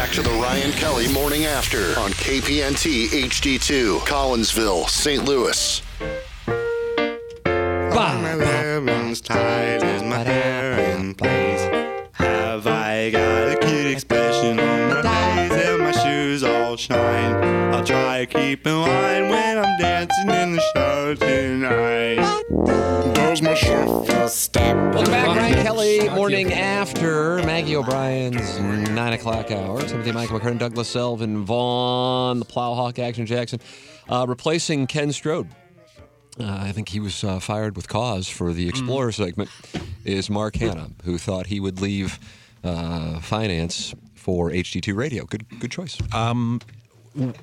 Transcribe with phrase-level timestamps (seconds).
[0.00, 5.26] Back to the Ryan Kelly Morning After on KPNT HD2, Collinsville, St.
[5.26, 5.82] Louis.
[7.44, 11.60] My lemons tight as my hair in place.
[12.12, 15.09] Have I got a cute expression on my
[16.70, 17.74] all shine?
[17.74, 23.14] I'll try keeping line when I'm dancing in the show tonight.
[23.14, 24.76] Does my shirt feel step?
[24.94, 29.82] Welcome back, Ryan Kelly, morning after Maggie O'Brien's 9 o'clock hour.
[29.82, 33.58] Timothy Michael McKernan, Douglas Selvin, Vaughn, the Plowhawk, Action Jackson,
[34.08, 35.48] uh, replacing Ken Strode.
[36.38, 39.50] Uh, I think he was uh, fired with cause for the Explorer segment.
[40.04, 42.20] Is Mark Hanna, who thought he would leave
[42.62, 45.24] uh, finance for HD2 Radio.
[45.24, 45.98] Good, good choice.
[46.14, 46.60] Um,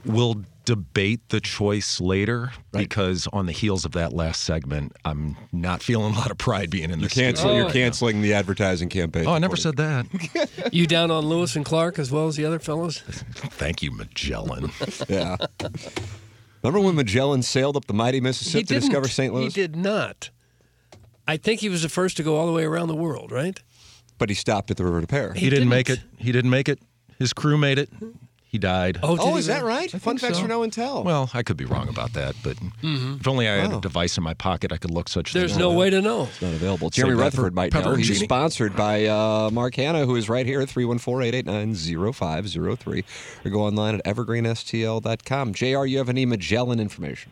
[0.06, 5.82] we'll debate the choice later because on the heels of that last segment, I'm not
[5.82, 7.14] feeling a lot of pride being in You're, this.
[7.14, 9.26] cancel, Oh, you're canceling the advertising campaign.
[9.28, 10.06] Oh, I never said that.
[10.74, 13.00] You down on Lewis and Clark as well as the other fellows?
[13.02, 14.72] Thank you, Magellan.
[15.08, 15.38] Yeah.
[16.64, 19.34] Remember when Magellan sailed up the mighty Mississippi to discover St.
[19.34, 19.46] Louis?
[19.46, 20.32] He did not.
[21.28, 23.58] I think he was the first to go all the way around the world, right?
[24.18, 25.38] But he stopped at the River des Peres.
[25.38, 26.00] He, didn't, make it.
[26.18, 26.80] He didn't make it.
[27.20, 27.90] His crew made it.
[28.50, 28.98] He died.
[29.04, 29.76] Oh, Oh, is that really?
[29.76, 29.92] right?
[29.92, 30.44] Fun facts so.
[30.44, 31.04] for no and tell.
[31.04, 33.18] Well, I could be wrong about that, but Mm-hmm.
[33.20, 33.80] if only I had Oh.
[33.80, 35.78] a device in my pocket, I could look such There's things no up.
[35.78, 36.24] way to know.
[36.24, 36.90] It's not available.
[36.90, 37.82] Jeremy Say Rutherford might know.
[37.82, 38.06] pepperoni.
[38.06, 43.04] He's sponsored by uh, Mark Hanna, who is right here at 314-889-0503.
[43.46, 45.54] Or go online at evergreenstl.com.
[45.54, 47.32] JR, you have any Magellan information?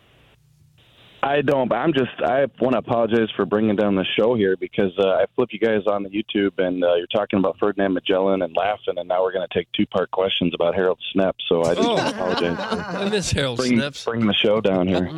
[1.25, 1.67] I don't.
[1.67, 2.11] but I'm just.
[2.23, 5.59] I want to apologize for bringing down the show here because uh, I flipped you
[5.59, 9.23] guys on the YouTube and uh, you're talking about Ferdinand Magellan and laughing, and now
[9.23, 11.41] we're going to take two part questions about Harold Snepsts.
[11.49, 11.95] So I just Oh.
[11.95, 12.57] want to apologize
[12.95, 14.05] I miss Harold for bringing, Snips.
[14.05, 15.09] bringing the show down here.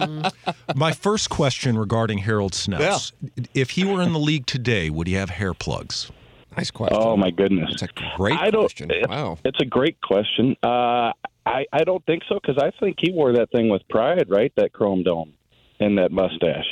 [0.75, 3.11] My first question regarding Harold Snepsts:
[3.53, 6.09] If he were in the league today, would he have hair plugs?
[6.55, 6.97] Nice question.
[6.99, 8.61] Oh my goodness, it's a great I don't.
[8.63, 8.89] question.
[8.91, 9.37] it- Wow.
[9.43, 10.55] it's a great question.
[10.63, 11.11] Uh,
[11.45, 14.51] I I don't think so because I think he wore that thing with pride, right?
[14.55, 15.33] That chrome dome
[15.79, 16.65] and that mustache.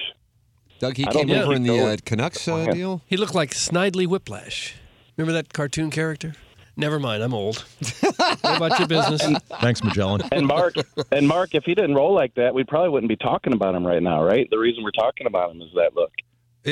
[0.79, 2.73] Doug, he I came over in the uh, Canucks uh, Yeah.
[2.73, 3.01] deal.
[3.07, 4.75] He looked like Snidely Whiplash.
[5.17, 6.33] Remember that cartoon character?
[6.77, 7.59] Never mind, I'm old.
[8.01, 9.21] what about your business?
[9.61, 10.23] Thanks, Magellan.
[10.33, 10.75] And Mark,
[11.09, 13.87] and Mark, if he didn't roll like that, we probably wouldn't be talking about him
[13.87, 14.45] right now, right?
[14.49, 16.11] The reason we're talking about him is that look.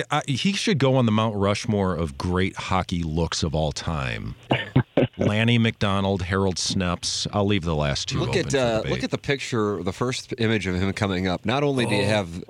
[0.10, 4.36] I, he should go on the Mount Rushmore of great hockey looks of all time.
[5.18, 7.28] Lanny McDonald, Harold Snepsts.
[7.32, 8.20] I'll leave the last two.
[8.20, 11.28] Look open at for uh, look at the picture, the first image of him coming
[11.28, 11.46] up.
[11.46, 12.44] Not only do you have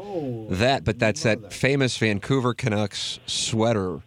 [0.50, 4.02] that, but that's that famous Vancouver Canucks sweater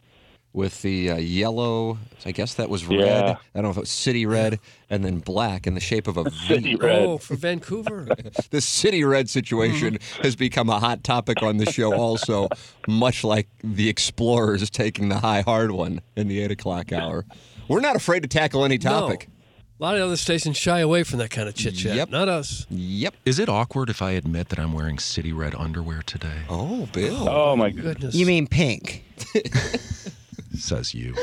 [0.57, 1.99] with the uh, yellow.
[2.25, 2.99] I guess that was red.
[2.99, 3.37] Yeah.
[3.55, 4.59] I don't know if it was city red
[4.89, 6.31] and then black in the shape of a V.
[6.49, 7.03] City red.
[7.03, 8.09] Oh, for Vancouver.
[8.51, 12.49] The city red situation has become a hot topic on the show, also,
[12.89, 17.27] much like the Explorers taking the high hard one in the eight o'clock hour.
[17.69, 19.29] We're not afraid to tackle any topic.
[19.29, 19.35] No.
[19.79, 21.97] A lot of other stations shy away from that kind of chit chat.
[21.97, 22.11] Yep.
[22.11, 22.67] Not us.
[22.71, 23.15] Yep.
[23.27, 26.43] Is it awkward if I admit that I'm wearing city red underwear today?
[26.49, 27.29] Oh, Bill.
[27.29, 27.95] Oh my goodness.
[27.95, 28.15] Goodness.
[28.15, 29.05] You mean pink?
[30.59, 31.15] Says you.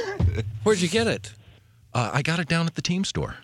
[0.63, 1.33] Where'd you get it?
[1.93, 3.35] Uh, I got it down at the team store.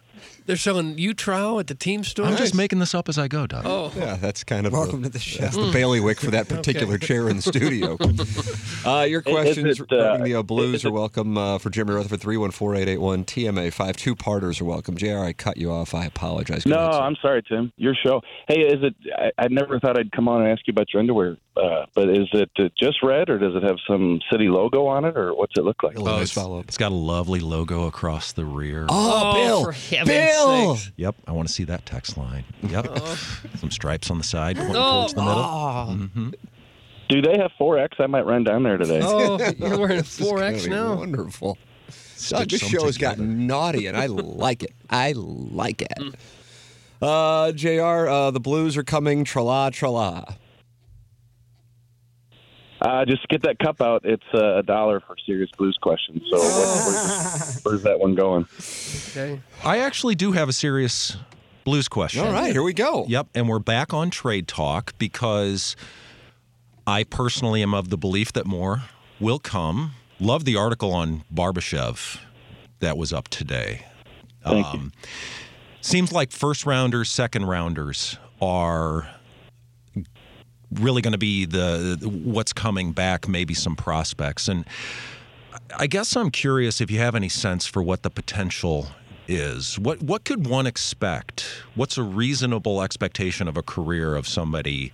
[0.49, 2.25] They're selling U-Trow at the team store.
[2.25, 3.65] I'm just making this up as I go, Doug.
[3.67, 5.41] Oh, Yeah, that's kind of Welcome the, to the show.
[5.43, 7.97] That's the bailiwick for that particular chair in the studio.
[8.85, 12.21] Uh, your questions it, uh, regarding the uh, Blues are welcome for for Jimmy Rutherford,
[12.21, 14.95] 314-881 TMA 5 Two parters are welcome.
[14.95, 15.93] JR, I cut you off.
[15.93, 16.63] I apologize.
[16.63, 17.01] Go No, ahead.
[17.01, 17.73] I'm sorry, Tim.
[17.75, 18.21] Your show.
[18.47, 18.95] Hey, is it?
[19.15, 22.09] I, I never thought I'd come on and ask you about your underwear, uh, but
[22.09, 25.35] is it uh, just red, or does it have some city logo on it, or
[25.35, 25.97] what's it look like?
[25.99, 28.85] Oh, it's, it's got a lovely logo across the rear.
[28.89, 29.65] Oh, Bill.
[29.65, 29.74] for
[30.47, 30.75] heaven's Bill.
[30.75, 30.91] sakes.
[30.97, 32.44] Yep, I want to see that text line.
[32.63, 32.97] Yep.
[33.57, 35.00] Some stripes on the side, pointing Oh.
[35.01, 36.07] towards the middle.
[36.07, 36.30] hmm
[37.09, 38.00] Do they have 4X?
[38.00, 39.01] I might run down there today.
[39.03, 40.95] Oh, you're wearing a 4X now.
[40.95, 41.57] Wonderful.
[42.27, 44.74] Doug, Stitch this them show has gotten naughty, and I like it.
[44.89, 45.94] I like it.
[47.01, 49.24] Uh, JR, uh, the Blues are coming.
[49.24, 50.25] Tra-la, tra-la.
[52.81, 54.05] Uh, just get that cup out.
[54.05, 56.21] It's uh, a dollar for serious blues questions.
[56.31, 58.47] So what, where's, where's that one going?
[59.09, 59.41] Okay.
[59.63, 61.17] I actually do have a serious
[61.65, 62.25] blues question.
[62.25, 63.05] All right, here we go.
[63.07, 65.75] Yep, and we're back on trade talk because
[66.87, 68.83] I personally am of the belief that more
[69.19, 69.91] will come
[70.21, 72.19] Love the article on Barbashev
[72.79, 73.85] that was up today.
[74.43, 74.91] Thank um,
[75.79, 79.09] Seems like first rounders, second rounders are
[80.74, 84.48] really going to be the what's coming back, maybe some prospects.
[84.48, 84.66] And
[85.77, 88.88] I guess I'm curious if you have any sense for what the potential
[89.27, 89.77] is.
[89.80, 91.45] What what could one expect?
[91.75, 94.92] What's a reasonable expectation of a career of somebody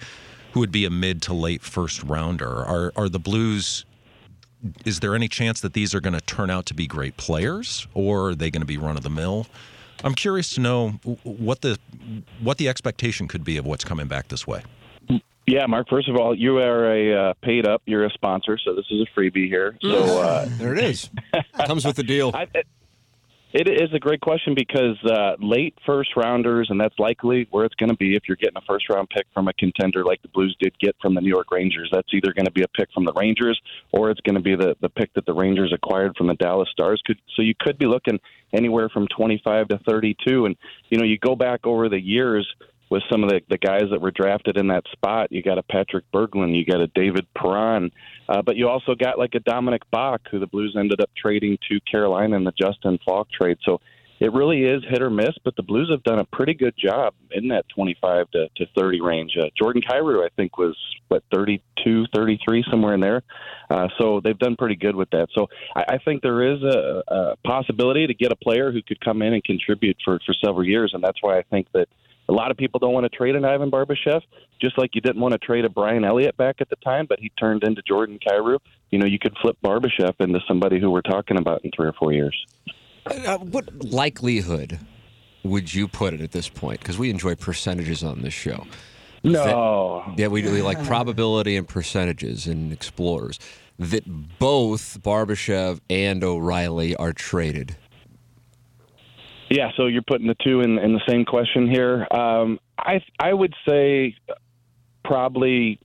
[0.51, 2.63] who would be a mid to late first rounder?
[2.65, 3.85] Are are the Blues
[4.83, 7.87] is there any chance that these are going to turn out to be great players
[7.93, 9.45] or are they going to be run of the mill?
[10.03, 10.91] I'm curious to know
[11.23, 11.79] what the
[12.41, 14.63] what the expectation could be of what's coming back this way.
[15.47, 15.87] Yeah, Mark.
[15.89, 17.83] First of all, you are a uh, paid up.
[17.85, 19.77] You're a sponsor, so this is a freebie here.
[19.81, 21.09] So uh, there it is.
[21.65, 22.31] Comes with the deal.
[22.33, 22.47] I,
[23.55, 27.75] it is a great question because uh, late first rounders, and that's likely where it's
[27.75, 30.27] going to be if you're getting a first round pick from a contender like the
[30.27, 31.89] Blues did get from the New York Rangers.
[31.89, 33.57] That's either going to be a pick from the Rangers
[33.93, 36.67] or it's going to be the, the pick that the Rangers acquired from the Dallas
[36.69, 37.01] Stars.
[37.05, 38.19] Could, so you could be looking
[38.51, 40.47] anywhere from 25 to 32.
[40.47, 40.57] And,
[40.89, 42.45] you know, you go back over the years
[42.89, 45.31] with some of the, the guys that were drafted in that spot.
[45.31, 47.91] You got a Patrik Berglund, you got a David Perron,
[48.29, 51.57] uh, but you also got like a Dominik Bokk, who the Blues ended up trading
[51.69, 53.57] to Carolina in the Justin Faulk trade.
[53.63, 53.81] So
[54.19, 57.13] it really is hit or miss, but the Blues have done a pretty good job
[57.31, 59.33] in that 25 to, to 30 range.
[59.37, 60.77] Uh, Jordan Kyrou, I think, was,
[61.09, 63.23] what, 32, 33, somewhere in there.
[63.69, 65.27] Uh, so they've done pretty good with that.
[65.35, 69.03] So I, I think there is a, a possibility to get a player who could
[69.03, 71.89] come in and contribute for, for several years, and that's why I think that–
[72.27, 74.21] a lot of people don't want to trade an Ivan Barbashev,
[74.59, 77.19] just like you didn't want to trade a Brian Elliott back at the time, but
[77.19, 78.59] he turned into Jordan Kyrou.
[78.91, 81.93] You know, you could flip Barbashev into somebody who we're talking about in three or
[81.93, 82.45] four years.
[83.05, 84.79] Uh, what likelihood
[85.43, 86.79] would you put it at this point?
[86.79, 88.65] Because we enjoy percentages on this show.
[89.23, 90.03] No.
[90.07, 93.39] That, yeah, we, we like probability and percentages in Explorers.
[93.77, 94.03] That
[94.39, 97.75] both Barbashev and O'Reilly are traded.
[99.49, 102.07] Yeah, so you're putting the two in, in the same question here.
[102.11, 104.15] Um, I I would say
[105.03, 105.79] probably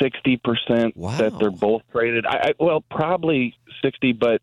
[0.00, 1.16] sixty percent wow.
[1.18, 2.26] that they're both traded.
[2.26, 4.42] I, I well, probably sixty, but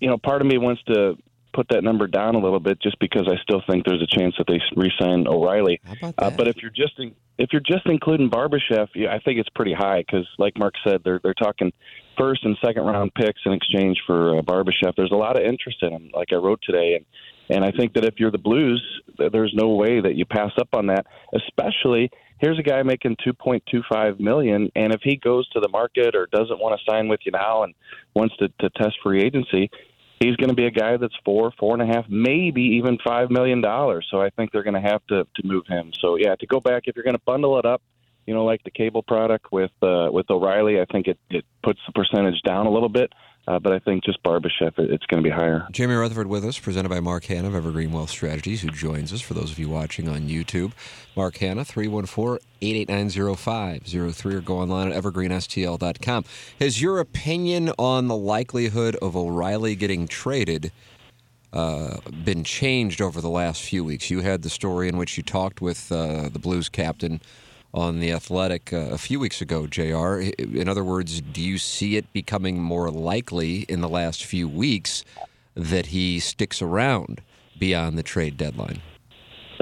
[0.00, 1.16] you know, part of me wants to
[1.52, 4.34] put that number down a little bit just because I still think there's a chance
[4.38, 5.80] that they re-sign O'Reilly.
[6.16, 9.48] Uh, but if you're just in, if you're just including Barbashev, yeah, I think it's
[9.54, 11.72] pretty high because, like Mark said, they're they're talking
[12.16, 14.94] first and second round picks in exchange for uh, Barbashev.
[14.96, 17.04] There's a lot of interest in him, like I wrote today, and
[17.50, 18.82] and I think that if you're the Blues,
[19.18, 21.06] there's no way that you pass up on that.
[21.34, 26.26] Especially here's a guy making 2.25 million, and if he goes to the market or
[26.26, 27.74] doesn't want to sign with you now and
[28.14, 29.70] wants to, to test free agency,
[30.20, 33.30] he's going to be a guy that's four, four and a half, maybe even five
[33.30, 34.06] million dollars.
[34.10, 35.92] So I think they're going to have to to move him.
[36.00, 37.82] So yeah, to go back if you're going to bundle it up,
[38.26, 41.80] you know, like the cable product with uh, with O'Reilly, I think it it puts
[41.86, 43.12] the percentage down a little bit.
[43.48, 45.66] Uh, but I think just Barbashev, it's going to be higher.
[45.70, 49.22] Jamie Rutherford with us, presented by Mark Hanna of Evergreen Wealth Strategies, who joins us
[49.22, 50.72] for those of you watching on YouTube.
[51.16, 56.24] Mark Hanna, 314 889 0503, or go online at evergreenstl.com.
[56.60, 60.70] Has your opinion on the likelihood of O'Reilly getting traded
[61.50, 64.10] uh, been changed over the last few weeks?
[64.10, 67.22] You had the story in which you talked with uh, the Blues captain
[67.72, 70.20] on The Athletic uh, a few weeks ago, JR.
[70.38, 75.04] In other words, do you see it becoming more likely in the last few weeks
[75.54, 77.20] that he sticks around
[77.58, 78.80] beyond the trade deadline?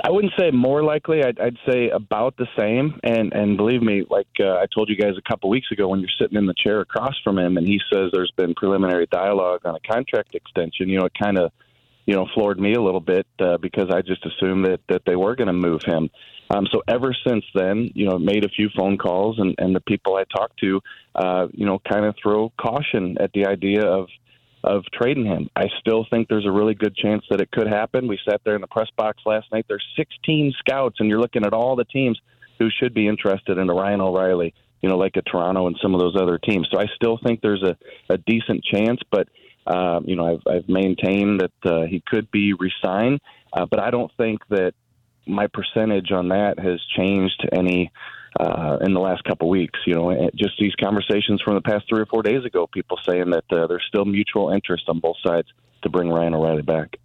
[0.04, 1.25] I wouldn't say more likely.
[1.25, 3.00] I'd, I'd say about the same.
[3.02, 6.00] And and believe me, like uh, I told you guys a couple weeks ago, when
[6.00, 9.62] you're sitting in the chair across from him, and he says there's been preliminary dialogue
[9.64, 11.50] on a contract extension, you know, it kind of
[12.06, 15.16] you know floored me a little bit uh, because I just assumed that that they
[15.16, 16.10] were going to move him.
[16.48, 19.80] Um, so ever since then, you know, made a few phone calls, and, and the
[19.80, 20.80] people I talked to,
[21.16, 24.08] uh, you know, kind of throw caution at the idea of
[24.64, 25.48] of trading him.
[25.54, 28.08] I still think there's a really good chance that it could happen.
[28.08, 29.66] We sat there in the press box last night.
[29.68, 32.20] There's 16 scouts, and you're looking at all the teams
[32.58, 36.00] who should be interested in Ryan O'Reilly, you know, like a Toronto and some of
[36.00, 36.68] those other teams.
[36.72, 37.76] So I still think there's a,
[38.12, 39.28] a decent chance, but
[39.66, 43.20] uh, you know, I've, I've maintained that uh, he could be re-signed,
[43.52, 44.75] uh, but I don't think that
[45.26, 47.90] my percentage on that has changed any
[48.38, 49.78] uh, in the last couple weeks.
[49.87, 53.30] You know, just these conversations from the past three or four days ago, people saying
[53.30, 55.49] that uh, there's still mutual interest on both sides
[55.82, 56.96] to bring Ryan O'Reilly back.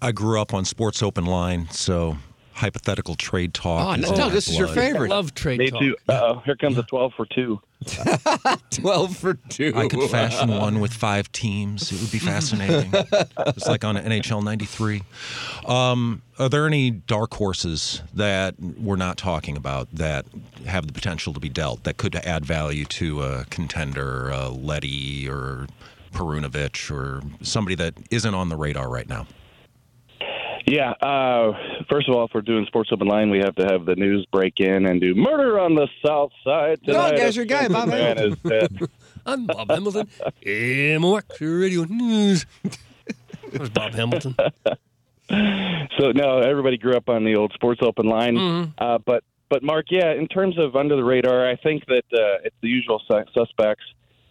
[0.00, 2.18] I grew up on Sports Open Line, so
[2.58, 3.86] hypothetical trade talk.
[3.86, 4.76] Oh, is no, in Doug, this is your blood.
[4.76, 5.10] favorite.
[5.10, 5.80] Love trade Me talk.
[5.80, 5.96] too.
[6.08, 7.60] Uh-oh, here comes a 12 for 2.
[8.70, 9.72] 12 for 2.
[9.76, 11.92] I could fashion one with five teams.
[11.92, 12.90] It would be fascinating.
[13.38, 15.02] it's like on NHL 93.
[15.66, 20.26] Um, are there any dark horses that we're not talking about that
[20.66, 25.28] have the potential to be dealt that could add value to a contender, uh, Leddy
[25.28, 25.68] or
[26.12, 29.26] Perunovich or somebody that isn't on the radar right now?
[30.68, 30.90] Yeah.
[30.90, 31.52] Uh,
[31.88, 34.26] first of all, if we're doing Sports Open Line, we have to have the news
[34.30, 37.16] break in and do murder on the South Side tonight.
[37.16, 38.36] there's your guy, Bob Man is.
[39.26, 40.08] I'm Bob Hamilton.
[41.00, 42.46] MOX Radio News.
[43.50, 44.36] That was Bob Hamilton.
[45.98, 48.36] So no, everybody grew up on the old Sports Open line.
[48.36, 48.70] Mm-hmm.
[48.78, 52.44] Uh, but but Mark, yeah, in terms of under the radar, I think that uh,
[52.44, 53.84] it's the usual su- suspects.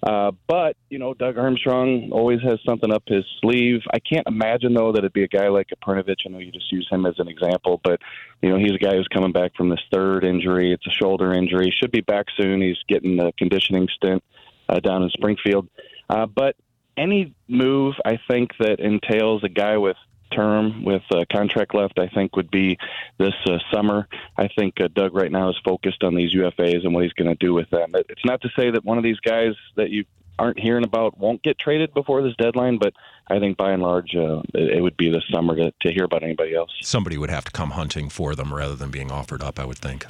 [0.04, 3.82] Uh, but you know, Doug Armstrong always has something up his sleeve.
[3.94, 6.26] I can't imagine though that it'd be a guy like Perunovich.
[6.26, 8.00] I know you just use him as an example, but
[8.42, 10.72] you know, he's a guy who's coming back from this third injury.
[10.72, 11.74] It's a shoulder injury.
[11.82, 12.62] Should be back soon.
[12.62, 14.24] He's getting a conditioning stint
[14.70, 15.68] uh, down in Springfield.
[16.10, 16.56] Uh, but
[16.96, 19.98] any move, I think that entails a guy with
[20.32, 22.78] term with uh, contract left, I think would be
[23.18, 24.08] this uh, summer.
[24.38, 27.30] I think uh, Doug right now is focused on these UFAs and what he's going
[27.30, 27.94] to do with them.
[27.96, 30.06] It's not to say that one of these guys that you
[30.40, 32.94] aren't hearing about won't get traded before this deadline, but
[33.28, 36.04] I think by and large uh, it, it would be this summer to, to hear
[36.04, 36.72] about anybody else.
[36.82, 39.80] Somebody would have to come hunting for them rather than being offered up, I would
[39.80, 40.06] think.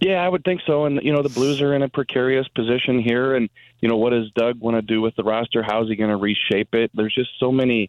[0.00, 0.86] Yeah, I would think so.
[0.86, 3.36] And you know, the Blues are in a precarious position here.
[3.36, 3.48] And
[3.80, 5.62] you know, what does Doug want to do with the roster?
[5.62, 6.90] How's he going to reshape it?
[6.92, 7.88] There's just so many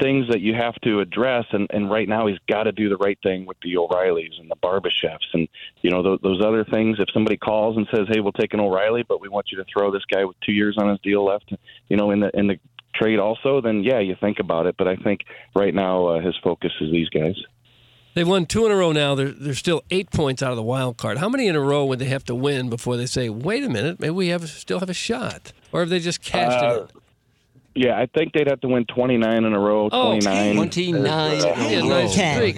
[0.00, 1.44] things that you have to address.
[1.52, 4.50] And, and right now, he's got to do the right thing with the O'Reillys and
[4.50, 5.48] the Barbashevs, and
[5.82, 6.98] you know those, those other things.
[6.98, 9.64] If somebody calls and says, "Hey, we'll take an O'Reilly, but we want you to
[9.72, 11.52] throw this guy with two years on his deal left,"
[11.88, 12.58] you know, in the in the
[12.94, 14.76] trade also, then yeah, you think about it.
[14.78, 15.20] But I think
[15.56, 17.34] right now uh, his focus is these guys.
[18.14, 19.16] They've won two in a row now.
[19.16, 21.18] They're, they're still eight points out of the wild card.
[21.18, 23.68] How many in a row would they have to win before they say, wait a
[23.68, 25.52] minute, maybe we have still have a shot?
[25.72, 26.90] Or have they just cashed Uh, it?
[27.74, 29.88] Yeah, I think they'd have to win 29 in a row.
[29.90, 30.54] Oh, 29.
[30.54, 32.56] 29 uh, Yeah, nice streak.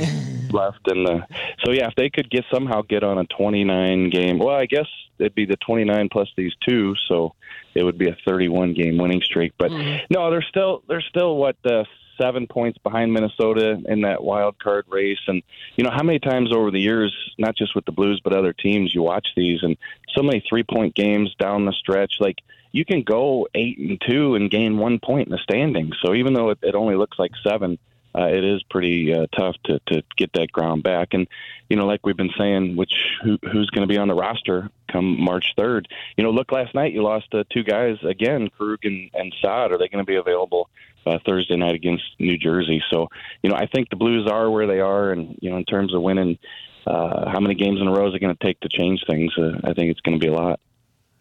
[0.53, 1.27] left in the
[1.65, 4.87] so yeah if they could get somehow get on a 29 game well i guess
[5.19, 7.35] it'd be the 29 plus these two so
[7.75, 9.71] it would be a 31 game winning streak but
[10.09, 11.83] no they're still they're still what uh,
[12.17, 15.43] seven points behind minnesota in that wild card race and
[15.77, 18.53] you know how many times over the years not just with the blues but other
[18.53, 19.77] teams you watch these and
[20.15, 22.39] so many three point games down the stretch like
[22.77, 26.35] you can go eight and two and gain one point in the standings so even
[26.35, 27.79] though it, it only looks like seven
[28.17, 31.09] uh, it is pretty uh, tough to, to get that ground back.
[31.13, 31.29] And
[31.69, 34.71] you know, like we've been saying, which who, who's going to be on the roster
[34.91, 35.87] come March third?
[36.17, 39.73] You know, look last night you lost uh, two guys again, Krug and, and Saad.
[39.73, 40.71] Are they going to be available
[41.05, 42.83] uh, Thursday night against New Jersey?
[42.91, 43.09] So
[43.43, 45.95] you know, I think the Blues are where they are, and you know, in terms
[45.95, 46.39] of winning.
[46.87, 49.33] Uh, how many games in a row is it going to take to change things?
[49.37, 50.61] Uh, I think it's going to be a lot.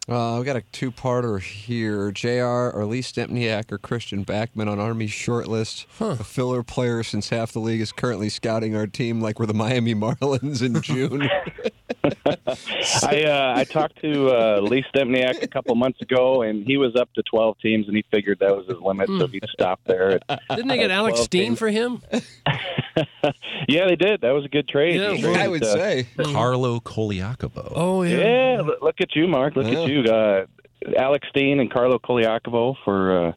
[0.08, 2.12] Uh, we got a two-parter here.
[2.12, 2.70] Jr.
[2.76, 5.86] or Lee Stempniak or Christian Backman on Army's short list.
[5.98, 9.54] A filler player since half the league is currently scouting our team like we're the
[9.54, 11.28] Miami Marlins in June.
[13.02, 16.94] I uh, I talked to uh, Lee Stempniak a couple months ago, and he was
[16.94, 19.80] up to 12 teams, and he figured that was his limit, so he stopped stop
[19.86, 20.20] there.
[20.50, 21.58] Didn't they get Alex 12 Steen teams.
[21.58, 22.02] for him?
[23.68, 24.20] yeah, they did.
[24.20, 25.00] That was a good trade.
[25.00, 26.06] Yeah, He I would uh, say.
[26.22, 27.72] Carlo Colaiacovo.
[27.74, 28.18] Oh, yeah.
[28.56, 29.56] Yeah, look- look at you, Mark.
[29.56, 29.80] Look Yeah.
[29.82, 29.95] at you.
[30.04, 30.46] Uh,
[30.98, 33.28] Alex Steen and Carlo Colaiacovo for.
[33.28, 33.32] Uh,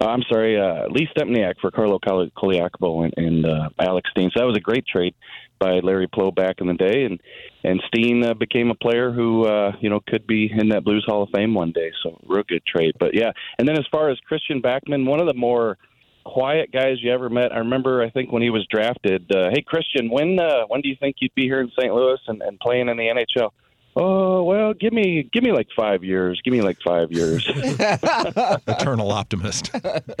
[0.00, 4.28] I'm sorry, uh, Lee Stempniak for Carlo Koli- Colaiacovo and, and uh, Alex Steen.
[4.34, 5.14] So that was a great trade
[5.58, 7.20] by Larry Pleau back in the day, and
[7.62, 11.04] and Steen uh, became a player who uh, you know could be in that Blues
[11.06, 11.90] Hall of Fame one day.
[12.02, 12.94] So real good trade.
[12.98, 15.78] But yeah, and then as far as Christian Backman, one of the more
[16.24, 17.52] quiet guys you ever met.
[17.52, 19.30] I remember, I think when he was drafted.
[19.30, 21.94] Uh, hey, Christian, when uh, when do you think you'd be here in St.
[21.94, 23.50] Louis and, and playing in the NHL?
[23.96, 26.40] Oh well, give me give me like five years.
[26.42, 27.46] Give me like five years.
[28.66, 29.70] Eternal optimist.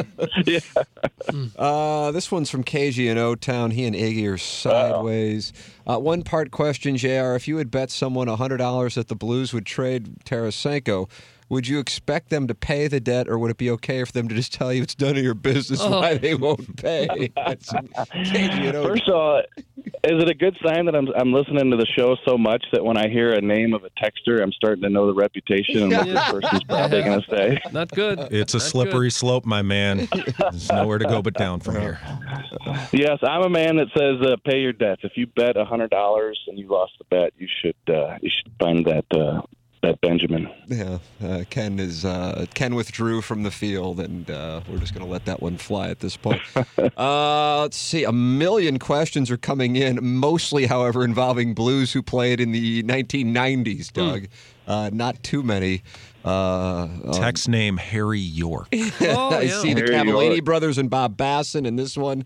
[0.46, 0.60] yeah.
[1.58, 3.72] Uh, this one's from KG in O Town.
[3.72, 5.52] He and Iggy are sideways.
[5.86, 7.34] Uh, one part question, JR.
[7.34, 11.10] If you would bet someone $100 that the Blues would trade Tarasenko,
[11.54, 14.28] would you expect them to pay the debt, or would it be okay for them
[14.28, 17.30] to just tell you it's none of your business why they won't pay?
[17.36, 19.42] That's KG First of all,
[19.78, 22.84] is it a good sign that I'm I'm listening to the show so much that
[22.84, 25.92] when I hear a name of a texter, I'm starting to know the reputation and
[25.92, 26.14] what Yeah.
[26.14, 27.58] this person's probably going to say?
[27.72, 28.18] Not good.
[28.34, 30.08] It's a Not slippery slope, my man.
[30.50, 32.00] There's nowhere to go but down from here.
[32.92, 35.02] Yes, I'm a man that says uh, pay your debts.
[35.04, 38.30] If you bet a hundred dollars and you lost the bet, you should uh, you
[38.30, 39.42] should find that uh,
[39.84, 40.48] bet Benjamin.
[40.66, 45.04] Yeah, uh, Ken is uh, Ken withdrew from the field, and uh, we're just going
[45.04, 46.40] to let that one fly at this point.
[46.96, 52.40] uh, let's see, a million questions are coming in, mostly, however, involving Blues who played
[52.40, 53.92] in the 1990s.
[53.92, 54.28] Doug,
[54.66, 55.82] uh, not too many.
[56.24, 58.68] Uh, um, Text name Harry York.
[59.02, 59.58] Oh, I yeah.
[59.60, 60.42] see the There Cavallini are.
[60.42, 62.24] brothers and Bob Bassen in this one.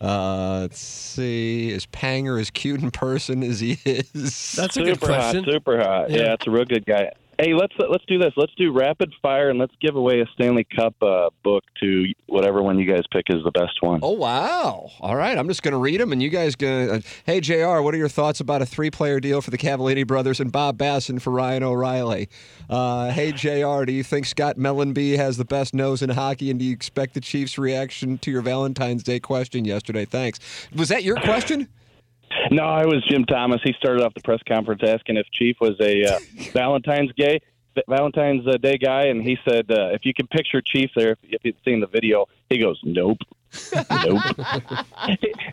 [0.00, 4.54] Uh, let's see, is Panger as cute in person as he is?
[4.54, 5.44] That's a super good question.
[5.44, 6.10] hot, super hot.
[6.10, 6.16] Yeah.
[6.18, 6.32] Yeah.
[6.34, 7.12] it's a real good guy.
[7.40, 8.34] Hey, let's let's do this.
[8.36, 12.62] Let's do rapid fire and let's give away a Stanley Cup uh, book to whatever
[12.62, 14.00] one you guys pick is the best one.
[14.02, 14.90] Oh wow!
[15.00, 16.90] All right, I'm just going to read them, and you guys going.
[16.90, 20.38] Uh, hey Jr., what are your thoughts about a three-player deal for the Cavallini brothers
[20.38, 22.28] and Bob Bassen for Ryan O'Reilly?
[22.68, 26.60] Uh, hey Jr., do you think Scott Mellanby has the best nose in hockey, and
[26.60, 30.04] do you expect the Chiefs' reaction to your Valentine's Day question yesterday?
[30.04, 30.40] Thanks.
[30.76, 31.68] Was that your question?
[32.50, 33.60] No, it was Jim Thomas.
[33.64, 36.18] He started off the press conference asking if Chief was a uh,
[36.52, 37.40] Valentine's Day
[37.88, 41.18] Valentine's uh, Day guy, and he said uh, if you can picture Chief there, if,
[41.22, 43.18] if you've seen the video, he goes, "Nope,
[43.72, 44.22] nope."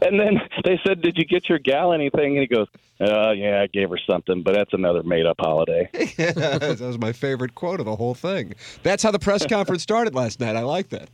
[0.02, 2.68] and then they said, "Did you get your gal anything?" And he goes,
[3.00, 7.56] uh, "Yeah, I gave her something, but that's another made-up holiday." that was my favorite
[7.56, 8.56] quote of the whole thing.
[8.84, 10.56] That's how the press conference started last night.
[10.56, 11.10] I like that.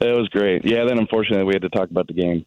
[0.00, 0.64] It was great.
[0.64, 2.44] Yeah, then unfortunately we had to talk about the game.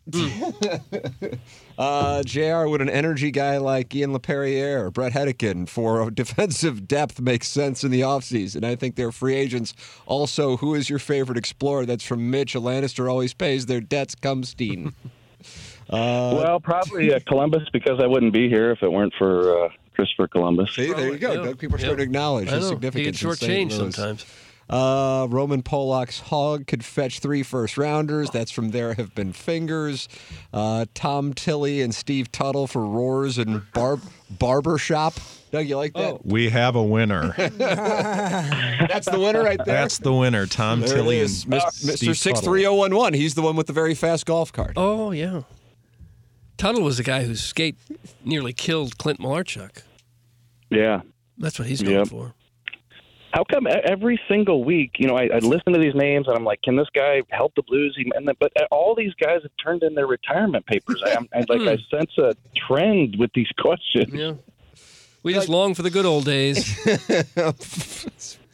[1.78, 7.20] Uh, JR, would an energy guy like Ian Laperriere or Bret Hedican for defensive depth
[7.20, 8.64] make sense in the offseason?
[8.64, 9.74] I think they're free agents.
[10.06, 11.86] Also, who is your favorite explorer?
[11.86, 12.56] That's from Mitch.
[12.56, 14.94] A Lannister always pays their debts, Cumstein.
[15.92, 20.30] well, probably uh, Columbus because I wouldn't be here if it weren't for uh, Christopher
[20.30, 20.74] Columbus.
[20.76, 21.44] See, there you go.
[21.44, 21.54] Yeah.
[21.56, 21.86] People are Yeah.
[21.88, 22.70] starting to acknowledge I his know.
[22.76, 23.22] Significance.
[23.22, 23.70] gets in St.
[23.72, 23.92] shortchanged Louis.
[23.96, 24.26] sometimes.
[24.70, 28.30] Uh, Roman Polak's hog could fetch three first rounders.
[28.32, 30.08] That's from There Have Been Fingers.
[30.52, 35.14] Uh, Tom Tilley and Steve Tuttle for Roars and Bar- Barbershop.
[35.52, 36.26] Doug, you like that?
[36.26, 37.34] We have a winner.
[37.38, 39.66] That's the winner right there.
[39.76, 41.44] That's the winner, Tom There it Tilley is.
[41.44, 42.00] and Mis- Steve Mr.
[42.00, 42.14] Tuttle.
[42.16, 43.14] 63011.
[43.14, 44.74] He's the one with the very fast golf cart.
[44.76, 45.44] Oh yeah.
[46.58, 47.76] Tuttle was the guy whose skate
[48.24, 49.84] nearly killed Clint Malarchuk.
[50.70, 51.02] Yeah.
[51.38, 52.08] That's what he's going Yep.
[52.08, 52.34] for.
[53.36, 56.46] How come every single week, you know, I, I listen to these names and I'm
[56.46, 57.94] like, can this guy help the Blues?
[57.98, 61.04] He- And then, but all these guys have turned in their retirement papers.
[61.06, 64.14] I, I'm, I, like I sense a trend with these questions.
[64.14, 64.36] Yeah.
[65.22, 66.64] We just long for the good old days.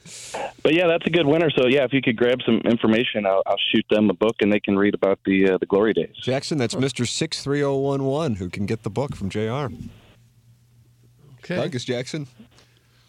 [0.64, 1.50] But yeah, that's a good winner.
[1.52, 4.52] So yeah, if you could grab some information, I'll, I'll shoot them a book and
[4.52, 6.16] they can read about the uh, the glory days.
[6.16, 7.08] Jackson, that's Mr.
[7.08, 9.68] 63011 who can get the book from JR.
[11.40, 11.56] Okay.
[11.56, 12.28] Doug is Jackson.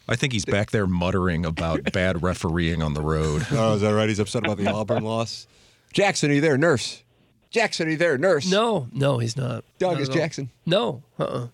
[0.07, 3.45] I think he's back there muttering about bad refereeing on the road.
[3.51, 4.09] Oh, is that right?
[4.09, 5.47] He's upset about the Auburn loss.
[5.93, 7.03] Jackson, are you there, nurse?
[7.51, 8.49] Jackson, are you there, nurse?
[8.51, 9.63] No, no, he's not.
[9.79, 10.21] Doug Not is at all.
[10.21, 10.49] Jackson.
[10.65, 11.47] No, uh-uh.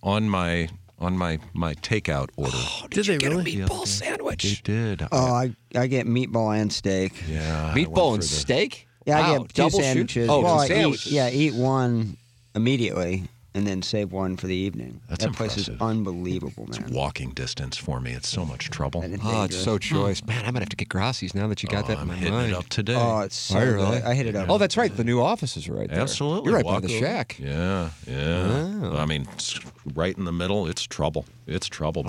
[0.02, 0.68] on my
[0.98, 2.52] on my my takeout order.
[2.54, 3.52] Oh, did, they really?
[3.56, 4.62] Get a meatball sandwich.
[4.64, 5.02] They did.
[5.10, 7.14] Oh, I, I get meatball and steak.
[7.26, 7.72] yeah.
[7.74, 8.86] Meatball and the- steak?
[9.06, 9.82] Yeah, I get two double shoot?
[9.82, 10.28] sandwiches.
[10.28, 11.12] Oh, well, two I eat, sandwiches.
[11.12, 12.18] yeah, eat one
[12.54, 15.00] immediately and then save one for the evening.
[15.08, 16.82] That's that place is unbelievable, man.
[16.82, 18.12] It's walking distance for me.
[18.12, 19.00] It's so much trouble.
[19.00, 20.24] That is Oh, it's so choice.
[20.24, 21.98] Man, I'm going to have to get Grassi's now that you got Oh, that in
[22.00, 22.52] I'm my hitting mind.
[22.52, 22.94] it up today.
[22.96, 23.74] Oh, it's so good.
[23.74, 24.02] really?
[24.02, 24.48] I hit it up.
[24.48, 24.96] Oh, that's right.
[24.96, 26.00] The new offices are right there.
[26.00, 26.48] Absolutely.
[26.50, 27.06] You're right by Walk the over.
[27.06, 27.36] shack.
[27.40, 28.78] Yeah, yeah.
[28.84, 28.96] Oh.
[28.96, 29.58] I mean, it's
[29.94, 30.66] right in the middle.
[30.68, 31.26] It's trouble.
[31.46, 32.04] It's trouble.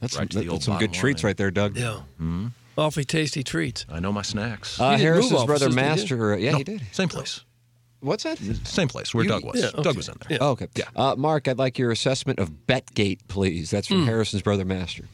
[0.00, 1.76] That's Right to some, the old that's some good bottom treats right there, Doug.
[1.76, 2.00] Yeah.
[2.20, 2.52] Mmm.
[2.76, 3.84] Awfully tasty treats.
[3.90, 4.80] I know my snacks.
[4.80, 5.74] Uh, He didn't move Harrison's brother offices, did?
[5.74, 6.38] Master.
[6.38, 6.82] Yeah, No, he did.
[6.92, 7.40] Same place.
[8.00, 8.38] What's that?
[8.64, 9.60] Same place where You- Doug was.
[9.60, 9.82] yeah, okay.
[9.82, 10.38] Doug was in there.
[10.38, 10.38] Yeah.
[10.40, 10.68] Oh, okay.
[10.94, 13.70] Uh, Mark, I'd like your assessment of Betgate, please.
[13.70, 15.04] That's from Harrison's brother Master.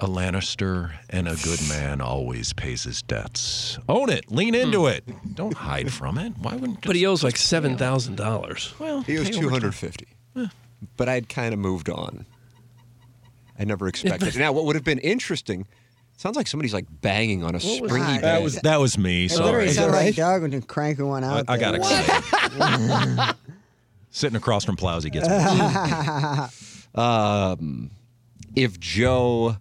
[0.00, 3.80] A Lannister and a good man always pays his debts.
[3.88, 4.30] Own it.
[4.30, 5.02] Lean into it.
[5.34, 6.34] Don't hide from it.
[6.38, 6.82] Why wouldn't?
[6.82, 8.72] But he owes like seven thousand dollars.
[8.78, 10.06] Well, He owes pay over two hundred fifty,
[10.96, 12.26] but I'd kind of moved on.
[13.58, 14.36] I never expected.
[14.36, 15.66] now, what would have been interesting?
[16.18, 18.22] Sounds like somebody's like banging on a springy that?
[18.22, 18.22] bed.
[18.22, 19.26] That was that was me.
[19.26, 19.72] It literally Sorry.
[19.72, 21.44] sounded like Doug when you cranking one I, out.
[21.46, 21.80] I got there.
[21.80, 23.36] excited.
[24.10, 26.64] Sitting across from Plowsy gets me.
[27.02, 27.90] Um,
[28.56, 29.58] if Joe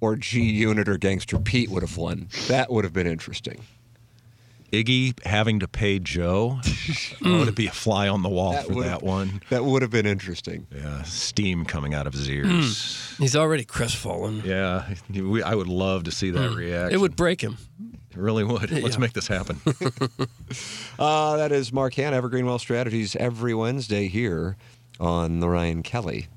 [0.00, 3.60] or G Unit or Gangster Pete would have won, that would have been interesting.
[4.74, 6.60] Iggy having to pay Joe.
[7.24, 9.40] oh, would it be a fly on the wall That for that one?
[9.50, 10.66] That would have been interesting.
[10.74, 13.14] Yeah, steam coming out of his ears.
[13.18, 14.42] He's already crestfallen.
[14.44, 16.94] Yeah, we, I would love to see that reaction.
[16.94, 17.56] It would break him.
[18.10, 18.70] It really would.
[18.82, 19.60] Let's make this happen.
[20.96, 24.56] Uh, that is Mark Hanna, Evergreen Wealth Strategies, every Wednesday here
[25.00, 26.28] on the Ryan Kelly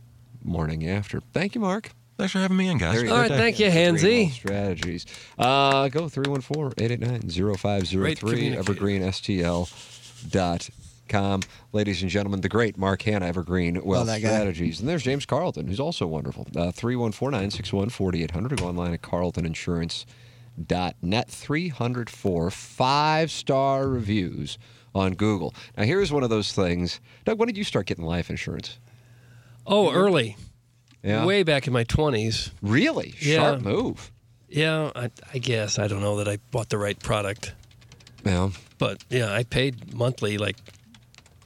[0.44, 1.22] Morning After.
[1.32, 1.92] Thank you, Mark.
[2.18, 2.96] Thanks for having me in, guys.
[2.96, 3.22] All right, you All go.
[3.22, 4.34] right, thank you, Evergreen Hansy.
[4.34, 5.06] Strategies.
[5.38, 8.64] Uh, go 314-889-0503, Great communicator.
[8.64, 11.42] evergreenstl.com.
[11.74, 14.30] Ladies and gentlemen, the great Mark Hanna, Evergreen Wealth that guy.
[14.30, 14.80] Strategies.
[14.80, 16.48] And there's James Carlton, who's also wonderful.
[16.56, 18.60] Uh, 314-961-4800.
[18.60, 21.30] Go online at carltoninsurance.net.
[21.30, 24.58] 304 five-star reviews
[24.96, 25.54] on Google.
[25.78, 27.00] Now, here's one of those things.
[27.26, 28.80] Doug, when did you start getting life insurance?
[29.68, 30.36] Oh, early.
[31.08, 31.26] Yeah.
[31.26, 32.52] Way back in my 20s.
[32.62, 33.16] Really?
[33.20, 33.36] Yeah.
[33.36, 34.12] Sharp move.
[34.50, 35.80] Yeah, I, I guess.
[35.80, 37.54] I don't know that I bought the right product.
[38.26, 38.50] Yeah.
[38.78, 40.58] But yeah, I paid monthly like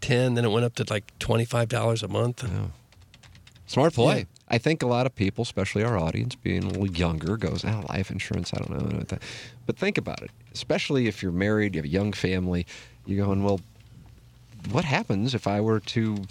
[0.01, 2.43] 10 then it went up to like $25 a month.
[3.67, 4.17] Smart play.
[4.17, 4.23] Yeah.
[4.49, 7.83] I think a lot of people, especially our audience, being a little younger, goes, "Ah,
[7.87, 8.51] life insurance.
[8.53, 9.21] I don't know." I don't know what that-"
[9.65, 10.31] But think about it.
[10.53, 12.65] Especially if you're married, you have a young family.
[13.05, 13.61] You're going, "Well,
[14.71, 16.25] what happens if I were to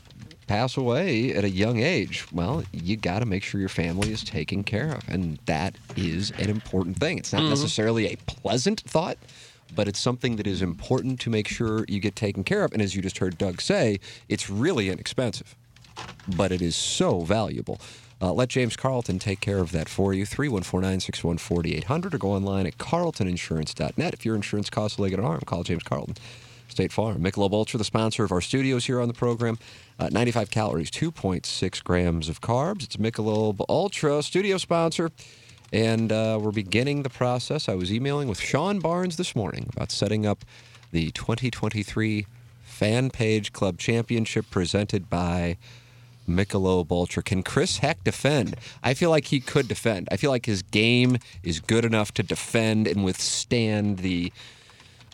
[0.51, 4.25] pass away at a young age?" Well, you got to make sure your family is
[4.25, 7.19] taken care of, and that is an important thing.
[7.19, 9.19] It's not necessarily a pleasant thought.
[9.73, 12.73] But it's something that is important to make sure you get taken care of.
[12.73, 15.55] And as you just heard Doug say, it's really inexpensive
[16.37, 17.79] but it is so valuable.
[18.23, 20.27] Uh, let James Carlton take care of that for you.
[20.27, 24.13] 314 961 4800 or go online at carltoninsurance.net.
[24.13, 26.17] If your insurance costs a leg and an arm, call James Carlton.
[26.70, 27.22] State Farm.
[27.22, 29.59] Michelob Ultra, the sponsor of our studios here on the program.
[29.98, 32.85] Uh, 95 calories, 2.6 grams of carbs.
[32.85, 35.11] It's Michelob Ultra, studio sponsor.
[35.72, 37.68] And uh, we're beginning the process.
[37.68, 40.44] I was emailing with Sean Barnes this morning about setting up
[40.90, 42.26] the 2023
[42.62, 45.56] Fan Page Club Championship presented by
[46.28, 47.22] Michelob Ultra.
[47.22, 48.56] Can Chris Heck defend?
[48.83, 50.09] I feel like he could defend.
[50.11, 54.33] I feel like his game is good enough to defend and withstand the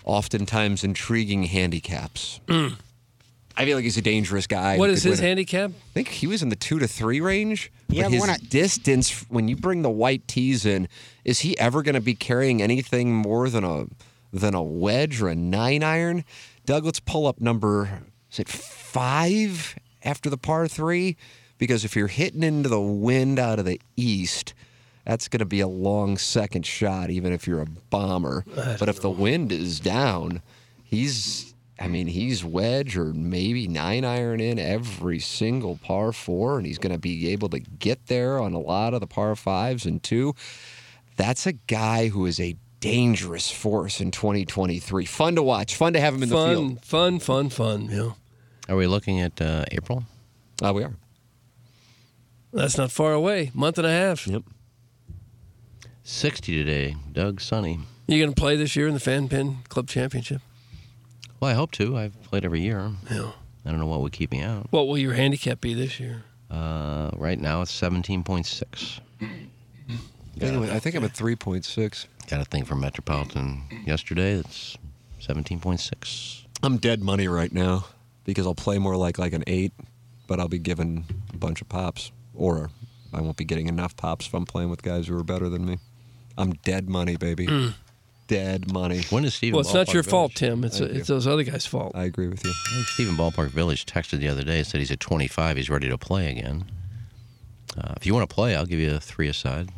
[0.06, 2.40] oftentimes intriguing handicaps.
[2.46, 2.76] Mm.
[3.58, 4.76] I feel like he's a dangerous guy.
[4.76, 5.70] What who is could his handicap?
[5.70, 7.72] I think he was in the two to three range.
[7.88, 10.88] Yeah, but his when distance, when you bring the white tees in,
[11.24, 13.86] is he ever going to be carrying anything more than a
[14.32, 16.24] than a wedge or a nine iron?
[16.66, 21.16] Doug, let's pull up number is it five after the par three?
[21.58, 24.52] Because if you're hitting into the wind out of the east,
[25.06, 28.44] that's going to be a long second shot, even if you're a bomber.
[28.54, 30.42] But if the wind is down,
[30.84, 36.66] he's, I mean, he's wedge or maybe nine iron in every single par four, and
[36.66, 39.86] he's going to be able to get there on a lot of the par fives
[39.86, 40.34] and two.
[41.16, 45.04] That's a guy who is a dangerous force in 2023.
[45.06, 46.84] Fun to watch, fun to have him in the Fun, field.
[46.84, 47.88] fun, fun, fun.
[47.90, 48.10] Yeah.
[48.68, 50.02] Are we looking at uh, April?
[50.62, 50.94] Uh, we are.
[52.52, 53.50] That's not far away.
[53.54, 54.26] Month and a half.
[54.26, 54.42] Yep.
[56.06, 56.94] 60 today.
[57.12, 57.80] Doug Sunny.
[58.06, 60.40] You going to play this year in the Fan Pin Club Championship?
[61.40, 61.98] Well, I hope to.
[61.98, 62.92] I've played every year.
[63.10, 63.32] Yeah.
[63.64, 64.68] I don't know what would keep me out.
[64.70, 66.22] What will your handicap be this year?
[66.48, 69.00] Uh, right now it's 17.6.
[70.40, 72.06] Anyway, I'm I think I'm at 3.6.
[72.28, 74.78] Got a thing from Metropolitan yesterday that's
[75.20, 76.44] 17.6.
[76.62, 77.86] I'm dead money right now
[78.24, 79.72] because I'll play more like like an eight,
[80.28, 82.70] but I'll be given a bunch of pops, or
[83.12, 85.66] I won't be getting enough pops if I'm playing with guys who are better than
[85.66, 85.78] me.
[86.38, 87.74] I'm dead money, baby.
[88.26, 89.02] Dead money.
[89.10, 90.64] When is Stephen Well, it's not Ballpark your fault, Tim.
[90.64, 90.98] It's Thank you.
[90.98, 91.92] it's those other guys' fault.
[91.94, 92.50] I agree with you.
[92.50, 95.56] I Stephen Ballpark Village texted the other day and said he's at 25.
[95.56, 96.64] He's ready to play again.
[97.78, 99.70] Uh, if you want to play, I'll give you a three aside.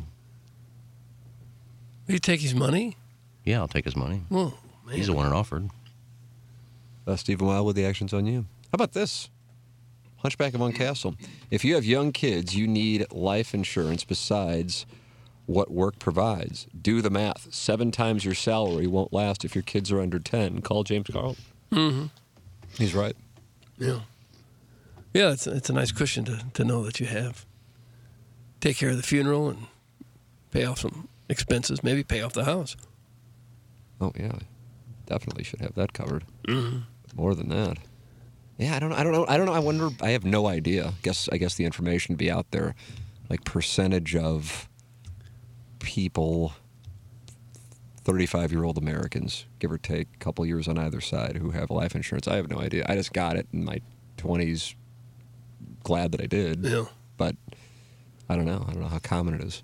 [2.07, 2.97] Will you take his money?
[3.43, 4.23] Yeah, I'll take his money.
[4.29, 4.95] Well, man.
[4.95, 5.69] He's the one that offered.
[7.05, 8.41] Uh, Stephen Wildwood, the action's on you.
[8.41, 9.29] How about this?
[10.17, 11.15] Hunchback of One Castle.
[11.49, 14.85] If you have young kids, you need life insurance besides
[15.49, 16.67] what work provides.
[16.79, 17.51] Do the math.
[17.51, 20.61] Seven times your salary won't last if your kids are under 10.
[20.61, 21.43] Call James Carlton.
[21.71, 22.05] Mm-hmm.
[22.77, 23.15] He's right.
[23.79, 24.01] Yeah.
[25.11, 27.47] Yeah, it's, it's a nice cushion to, to know that you have.
[28.61, 29.65] Take care of the funeral and
[30.51, 32.75] pay off some expenses, maybe pay off the house.
[33.99, 34.33] Oh yeah,
[35.07, 36.25] definitely should have that covered.
[37.15, 37.77] More than that.
[38.57, 38.89] Yeah, I don't.
[38.89, 38.95] know.
[38.95, 39.25] I don't know.
[39.27, 39.53] I don't know.
[39.53, 39.89] I wonder.
[40.01, 40.93] I have no idea.
[41.01, 41.27] Guess.
[41.31, 42.75] I guess the information be out there,
[43.29, 44.69] like percentage of
[45.79, 46.53] people,
[48.03, 52.27] thirty-five-year-old Americans, give or take, a couple years on either side, who have life insurance.
[52.27, 52.85] I have no idea.
[52.87, 53.81] I just got it, in my
[54.17, 54.75] 20s
[55.83, 56.63] glad that I did.
[56.63, 56.85] Yeah.
[57.17, 57.35] But
[58.27, 58.65] I don't know.
[58.67, 59.63] I don't know how common it is.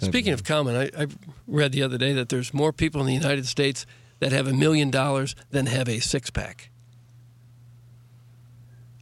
[0.00, 1.06] Speaking of common, I, I
[1.48, 3.84] read the other day that there's more people in the United States
[4.20, 6.70] that have a million dollars than have a six pack.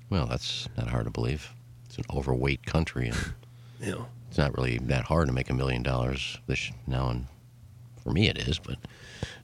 [0.09, 1.53] Well, that's not hard to believe.
[1.87, 3.35] It's an overweight country, and
[3.81, 4.07] You know.
[4.37, 7.09] It's not really that hard to make a million dollars this now.
[7.09, 7.27] And
[8.03, 8.77] for me, it is, but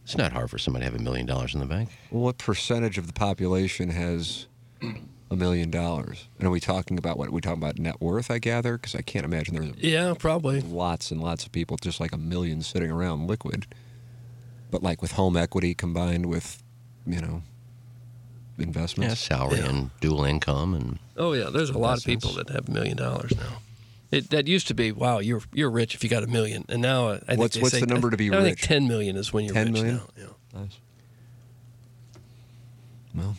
[0.05, 1.89] it's not hard for somebody to have a million dollars in the bank.
[2.11, 4.49] Well, what percentage of the population has
[5.31, 6.29] a million dollars?
[6.39, 7.29] And are we talking about what?
[7.29, 8.77] Are we talking about net worth, I gather?
[8.77, 10.61] Because I can't imagine there's Yeah, probably.
[10.61, 13.67] lots and lots of people, just like a million sitting around liquid.
[14.71, 16.63] But like with home equity combined with,
[17.07, 17.43] you know,
[18.59, 19.21] Yeah, investments.
[19.21, 19.71] salary Yeah.
[19.71, 22.99] and dual income, and Oh yeah, there's a lot of people that have a million
[22.99, 23.57] dollars now.
[24.13, 26.81] It, that used to be wow, you're you're rich if you got a million, and
[26.83, 28.87] now uh, I think What's- they what's say- the number to be I think ten
[28.87, 29.97] million is when you're 10 rich million?
[29.97, 30.09] now.
[30.55, 30.61] Yeah.
[30.61, 30.79] Nice.
[33.15, 33.37] Well,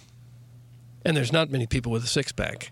[1.06, 2.72] And there's not many people with a six pack.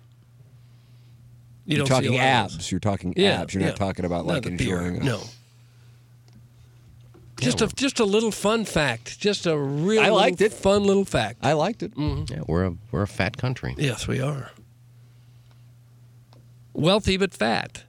[1.66, 2.72] You you're don't talking lot abs.
[2.72, 3.54] You're talking Yeah, abs.
[3.54, 3.70] You're yeah.
[3.70, 5.22] not talking about Not like the beer, a- No.
[7.40, 9.20] Just a just a little fun fact.
[9.20, 10.54] Just a real I liked it.
[10.54, 11.40] fun little fact.
[11.44, 11.92] I liked it.
[11.98, 13.74] yeah, we're a we're a fat country.
[13.80, 14.52] Yes, we are.
[16.74, 17.84] Wealthy but fat.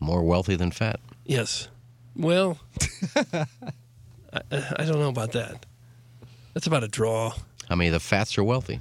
[0.00, 1.00] More wealthy than fat.
[1.24, 1.68] Yes.
[2.16, 2.58] Well,
[3.16, 3.44] I,
[4.52, 5.66] I don't know about that.
[6.54, 7.34] That's about a draw.
[7.68, 8.80] How many of the fats are wealthy?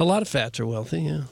[0.00, 1.22] A lot of fats are wealthy, yeah.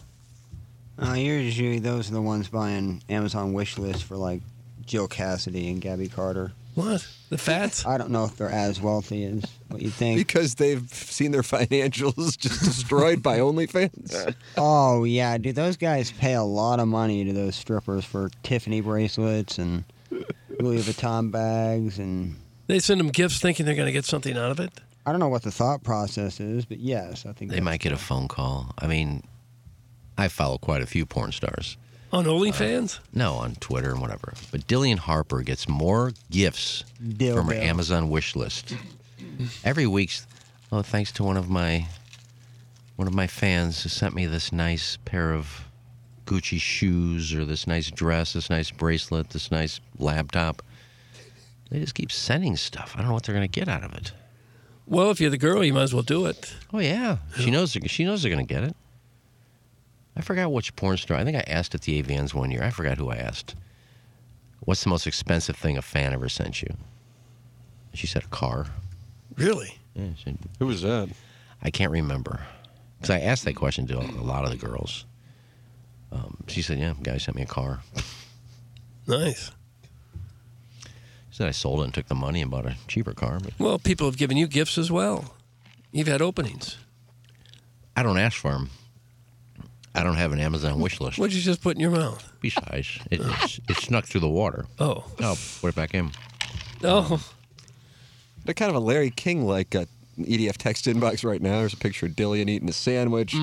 [0.98, 4.40] Uh, usually those are the ones buying Amazon wish lists for like
[4.86, 6.52] Jill Cassidy and Gabby Carter.
[6.74, 7.06] What?
[7.28, 7.84] The fats?
[7.86, 10.18] I don't know if they're as wealthy as what you think.
[10.18, 14.34] Because they've seen their financials just destroyed by OnlyFans.
[14.56, 18.80] oh yeah, dude, those guys pay a lot of money to those strippers for Tiffany
[18.80, 19.84] bracelets and
[20.60, 24.50] Louis Vuitton bags, and They send them gifts thinking they're going to get something out
[24.50, 24.70] of it.
[25.04, 27.92] I don't know what the thought process is, but yes, I think They might get
[27.92, 28.72] a phone call.
[28.78, 29.24] I mean,
[30.16, 31.76] I follow quite a few porn stars.
[32.12, 32.98] On uh, OnlyFans?
[33.14, 34.34] No, on Twitter and whatever.
[34.50, 37.34] But Dillion Harper gets more gifts Dildo.
[37.34, 38.74] from her Amazon wish list
[39.64, 40.12] every week.
[40.70, 41.86] Oh, thanks to one of my
[42.96, 45.64] one of my fans who sent me this nice pair of
[46.26, 50.62] Gucci shoes or this nice dress, this nice bracelet, this nice laptop.
[51.70, 52.92] They just keep sending stuff.
[52.94, 54.12] I don't know what they're going to get out of it.
[54.86, 56.54] Well, if you're the girl, you might as well do it.
[56.72, 57.76] Oh yeah, she knows.
[57.86, 58.76] She knows they're going to get it.
[60.16, 61.16] I forgot which porn star.
[61.16, 62.62] I think I asked at the AVNs one year.
[62.62, 63.54] I forgot who I asked.
[64.60, 66.74] What's the most expensive thing a fan ever sent you?
[67.94, 68.66] She said a car.
[69.36, 69.78] Really?
[69.94, 71.08] Yeah, she Who was that?
[71.62, 72.40] I can't remember.
[72.98, 75.04] Because I asked that question to a a lot of the girls.
[76.12, 77.80] Um, she said, "Yeah, guy sent me a car."
[79.06, 79.50] Nice.
[80.84, 83.40] She said I sold it and took the money and bought a cheaper car.
[83.42, 85.34] But Well, people have given you gifts as well.
[85.90, 86.76] You've had openings.
[87.96, 88.70] I don't ask for them.
[89.94, 91.18] I don't have an Amazon wish list.
[91.18, 92.32] What'd you just put in your mouth?
[92.40, 94.64] Besides, it, it's, it snuck through the water.
[94.78, 95.04] Oh.
[95.20, 96.10] Oh, put it back in.
[96.82, 97.22] Oh.
[98.44, 99.84] They're kind of a Larry King like uh,
[100.18, 101.58] EDF text inbox right now.
[101.58, 103.34] There's a picture of Dillion eating a sandwich.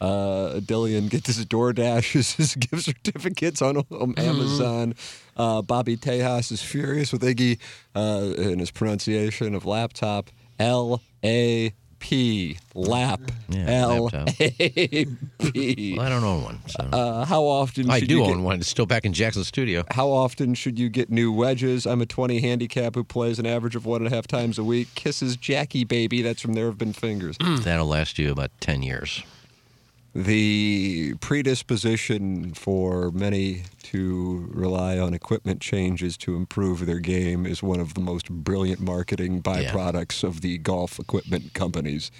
[0.00, 4.94] Uh, Dillion gets his DoorDash, his gift certificates on, on Amazon.
[5.36, 7.58] Uh, Bobby Tejas is furious with Iggy
[7.94, 10.30] uh, in his pronunciation of laptop.
[10.58, 13.20] L A P lap.
[13.48, 14.10] Yeah, L.
[14.40, 15.06] A
[15.38, 15.94] P.
[15.96, 16.58] Well, I don't own one.
[16.66, 16.82] So.
[16.84, 17.88] Uh, how often?
[17.90, 18.58] I do own get- one.
[18.58, 19.84] It's still back in Jackson's studio.
[19.90, 21.86] How often should you get new wedges?
[21.86, 24.64] I'm a 20 handicap who plays an average of one and a half times a
[24.64, 24.88] week.
[24.94, 26.22] Kisses Jackie Baby.
[26.22, 27.36] That's from There Have Been Fingers.
[27.38, 29.22] That'll last you about 10 years.
[30.14, 37.78] The predisposition for many to rely on equipment changes to improve their game is one
[37.78, 42.10] of the most brilliant marketing byproducts of the golf equipment companies.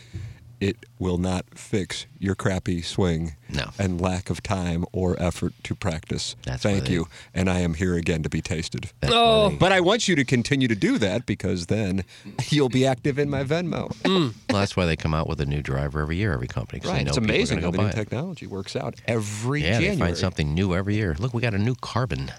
[0.60, 3.70] It will not fix your crappy swing No.
[3.78, 6.36] and lack of time or effort to practice.
[6.44, 7.08] That's Thank they- you.
[7.34, 8.90] And I am here again to be tasted.
[9.04, 9.48] Oh.
[9.48, 12.04] they- But I want you to continue to do that because then
[12.50, 13.90] you'll be active in my Venmo.
[14.04, 16.80] well, that's why they come out with a new driver every year, every company.
[16.80, 17.04] 'cause they Right.
[17.06, 17.94] know It's amazing how the new it.
[17.94, 19.96] technology works out every Yeah, January.
[19.96, 21.16] they find something new every year.
[21.18, 22.32] Look, we got a new carbon.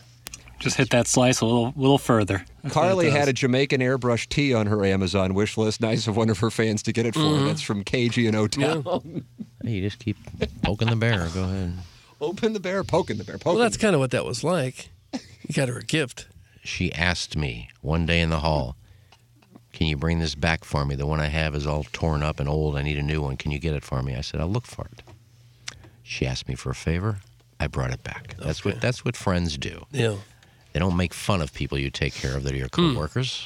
[0.62, 2.46] Just hit that slice a little, little further.
[2.62, 5.82] That's Carly had a Jamaican airbrush tee on her Amazon wish list.
[5.82, 7.20] Nice of one of her fans to get it for.
[7.22, 7.42] Mm-hmm.
[7.42, 7.48] her.
[7.48, 9.26] That's from KG and O Town.
[9.64, 10.18] Hey, you just keep
[10.62, 11.28] poking the bear.
[11.34, 11.74] Go ahead.
[12.22, 13.58] Open the bear, poking the bear, poking.
[13.58, 14.90] Well, that's kind of what that was like.
[15.14, 16.28] You got her a gift.
[16.64, 18.76] She asked me one day in the hall,
[19.74, 20.94] Can you bring this back for me?
[20.94, 22.78] The one I have is all torn up and old.
[22.78, 23.38] I need a new one.
[23.38, 24.16] Can you get it for me?
[24.16, 25.02] I said, I'll look for it.
[26.04, 27.18] She asked me for a favor.
[27.60, 28.36] I brought it back.
[28.38, 29.86] That's what that's what friends do.
[29.92, 30.16] Yeah.
[30.74, 32.94] They don't make fun of people you take care of that are your Hmm.
[32.94, 33.46] coworkers.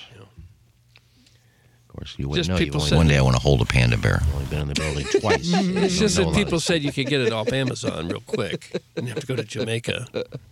[1.88, 2.58] course, you wouldn't Just know.
[2.58, 4.20] People said- one day I want to hold a panda bear.
[4.22, 5.50] I've only been in the building twice.
[5.54, 9.08] It's just know that people said you could get it off Amazon real quick, and
[9.08, 10.06] you have to go to Jamaica,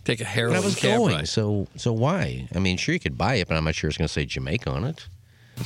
[0.06, 1.28] take a But heroin I was cab going, ride.
[1.28, 2.48] so so why?
[2.54, 4.24] I mean, sure you could buy it, but I'm not sure it's going to say
[4.24, 5.06] Jamaica on it.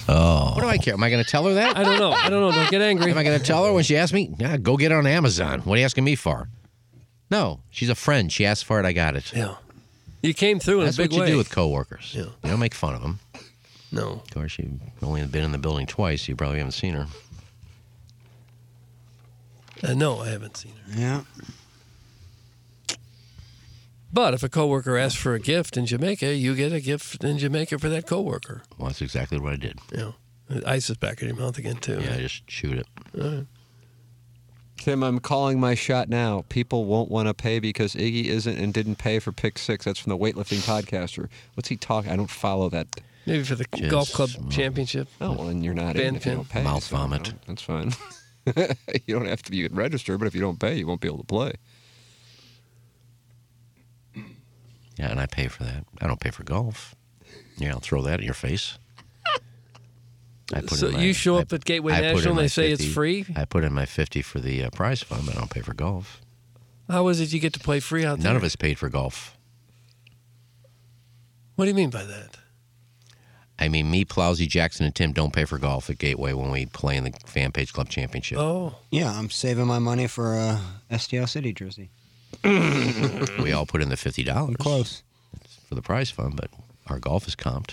[0.09, 0.95] Oh, what do I care?
[0.95, 1.77] Am I going to tell her that?
[1.77, 2.11] I don't know.
[2.11, 2.51] I don't know.
[2.51, 3.13] Don't get angry.
[3.13, 4.35] Am I going to tell her when she asks me?
[4.37, 5.61] Yeah, go get it on Amazon.
[5.61, 6.49] What are you asking me for?
[7.31, 8.33] No, she's a friend.
[8.33, 8.85] She asked for it.
[8.85, 9.33] I got it.
[9.33, 9.55] Yeah.
[10.23, 11.31] You came through in That's a big what you way.
[11.31, 12.13] do with coworkers.
[12.15, 12.25] Yeah.
[12.25, 13.21] You don't make fun of them.
[13.93, 14.23] no.
[14.25, 16.29] Of course, you've only been in the building twice.
[16.29, 17.07] You probably haven't seen her.
[19.83, 21.01] Uh, no, I haven't seen her.
[21.01, 21.21] Yeah.
[24.13, 27.39] But if a coworker asks for a gift in Jamaica, you get a gift in
[27.39, 28.63] Jamaica for that coworker.
[28.79, 29.79] Well, that's exactly what I did.
[29.93, 29.99] Yeah.
[29.99, 30.15] know,
[30.67, 32.01] ice is back in your mouth again too.
[32.03, 32.87] Yeah, I just shoot it.
[34.79, 36.45] Tim, I'm calling my shot now.
[36.49, 39.85] People won't want to pay because Iggy isn't and didn't pay for pick six.
[39.85, 41.29] That's from the weightlifting podcaster.
[41.55, 42.11] What's he talking?
[42.11, 42.87] I don't follow that.
[43.27, 44.51] Maybe for the Just golf club smoke.
[44.51, 45.09] championship.
[45.21, 46.63] Oh, well, then you're not Band in if you don't pay.
[46.63, 47.29] Mouth so, you vomit.
[47.29, 47.93] know, that's fine.
[49.07, 51.19] you don't have to be registered, but if you don't pay, you won't be able
[51.19, 51.53] to play.
[54.97, 55.85] Yeah, and I pay for that.
[56.01, 56.95] I don't pay for golf.
[57.59, 58.79] Yeah, I'll throw that in your face.
[60.55, 62.43] I put So in my- you show I- up at Gateway I National and my
[62.43, 63.27] they say it's free?
[63.37, 65.75] I put in my 50 for the uh, prize fund, but I don't pay for
[65.75, 66.21] golf.
[66.89, 68.29] How is it you get to play free out there?
[68.29, 69.37] None of us paid for golf.
[71.57, 72.37] What do you mean by that?
[73.59, 76.67] I mean, me, Plowsy, Jackson, and Tim don't pay for golf at Gateway when we
[76.67, 78.39] play in the Fan Page Club Championship.
[78.39, 81.91] Oh, Yeah, I'm saving my money for a STL City jersey.
[82.45, 85.03] We all put in the $50 Close.
[85.69, 86.51] for the prize fund, but
[86.87, 87.73] our golf is comped.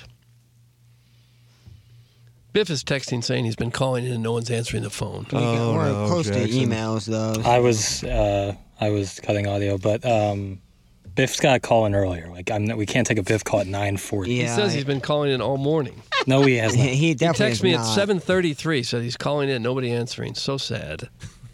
[2.55, 5.25] Biff is texting saying he's been calling in and no one's answering the phone.
[5.29, 6.69] We got- we're no, close to Jackson.
[6.69, 7.41] emails though.
[7.43, 10.61] I was uh, I was cutting audio, but um,
[11.15, 12.29] Biff's got a call in earlier.
[12.29, 14.27] Like I'm, we can't take a Biff call at 9:40.
[14.27, 16.01] He Yeah, says I- he's been calling in all morning.
[16.27, 16.87] No, he has he, not.
[16.91, 18.21] he He definitely texted me is at not.
[18.23, 20.33] 7:33, said he's calling in, nobody answering.
[20.35, 21.09] So sad.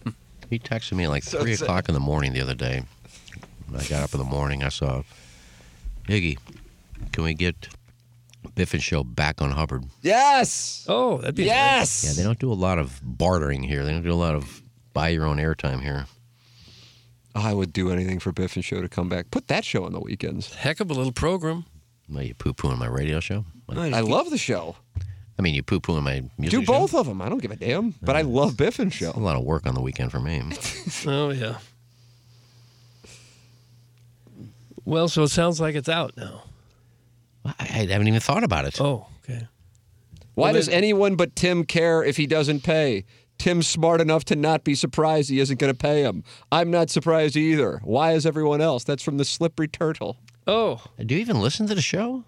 [0.51, 2.83] He texted me at like 3 o'clock in the morning the other day.
[3.69, 5.01] When I got up in the morning, I saw,
[6.09, 6.37] Iggy,
[7.13, 7.69] can we get
[8.55, 9.85] Biff and Show back on Hubbard?
[10.01, 10.85] Yes.
[10.89, 12.03] Oh, that'd be Yes.
[12.05, 13.83] Yeah, they don't do a lot of bartering here.
[13.85, 14.61] They don't do a lot of
[14.93, 16.05] buy your own airtime here.
[17.33, 19.31] I would do anything for Biff and Show to come back.
[19.31, 20.53] Put that show on the weekends.
[20.53, 21.65] Heck of a little program.
[22.09, 23.45] Well, you poo pooing my radio show?
[23.69, 24.75] No, just I love the show.
[25.39, 26.71] I mean, you poo pooing my music Do show?
[26.73, 27.21] both of them.
[27.21, 27.95] I don't give a damn.
[28.01, 30.41] But I love Biff and A lot of work on the weekend for me.
[31.07, 31.57] Oh yeah.
[34.83, 36.43] Well, so it sounds like it's out now.
[37.45, 38.79] I, I haven't even thought about it.
[38.81, 39.47] Oh, okay.
[40.35, 43.05] Why Well, does then- anyone but Tim care if he doesn't pay?
[43.37, 46.23] Tim's smart enough to not be surprised he isn't going to pay him.
[46.51, 47.81] I'm not surprised either.
[47.83, 48.83] Why is everyone else?
[48.83, 50.17] That's from the Slippery Turtle.
[50.45, 52.23] Oh, Do you even listen to the show?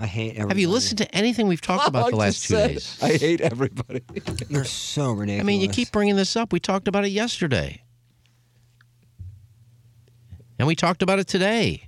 [0.00, 0.48] I hate everybody.
[0.48, 2.98] Have you listened to anything we've talked about the last two said, days?
[3.00, 4.02] I hate everybody.
[4.48, 5.40] You're so ridiculous.
[5.40, 6.52] I mean, you keep bringing this up.
[6.52, 7.82] We talked about it yesterday.
[10.58, 11.87] And we talked about it today.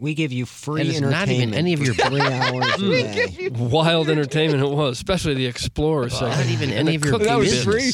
[0.00, 3.48] We give you free And it's not even any of your- three hours a day.
[3.50, 6.38] wild entertainment it was, especially the Explorer segment.
[6.38, 7.92] Not even any of your cooking That was free.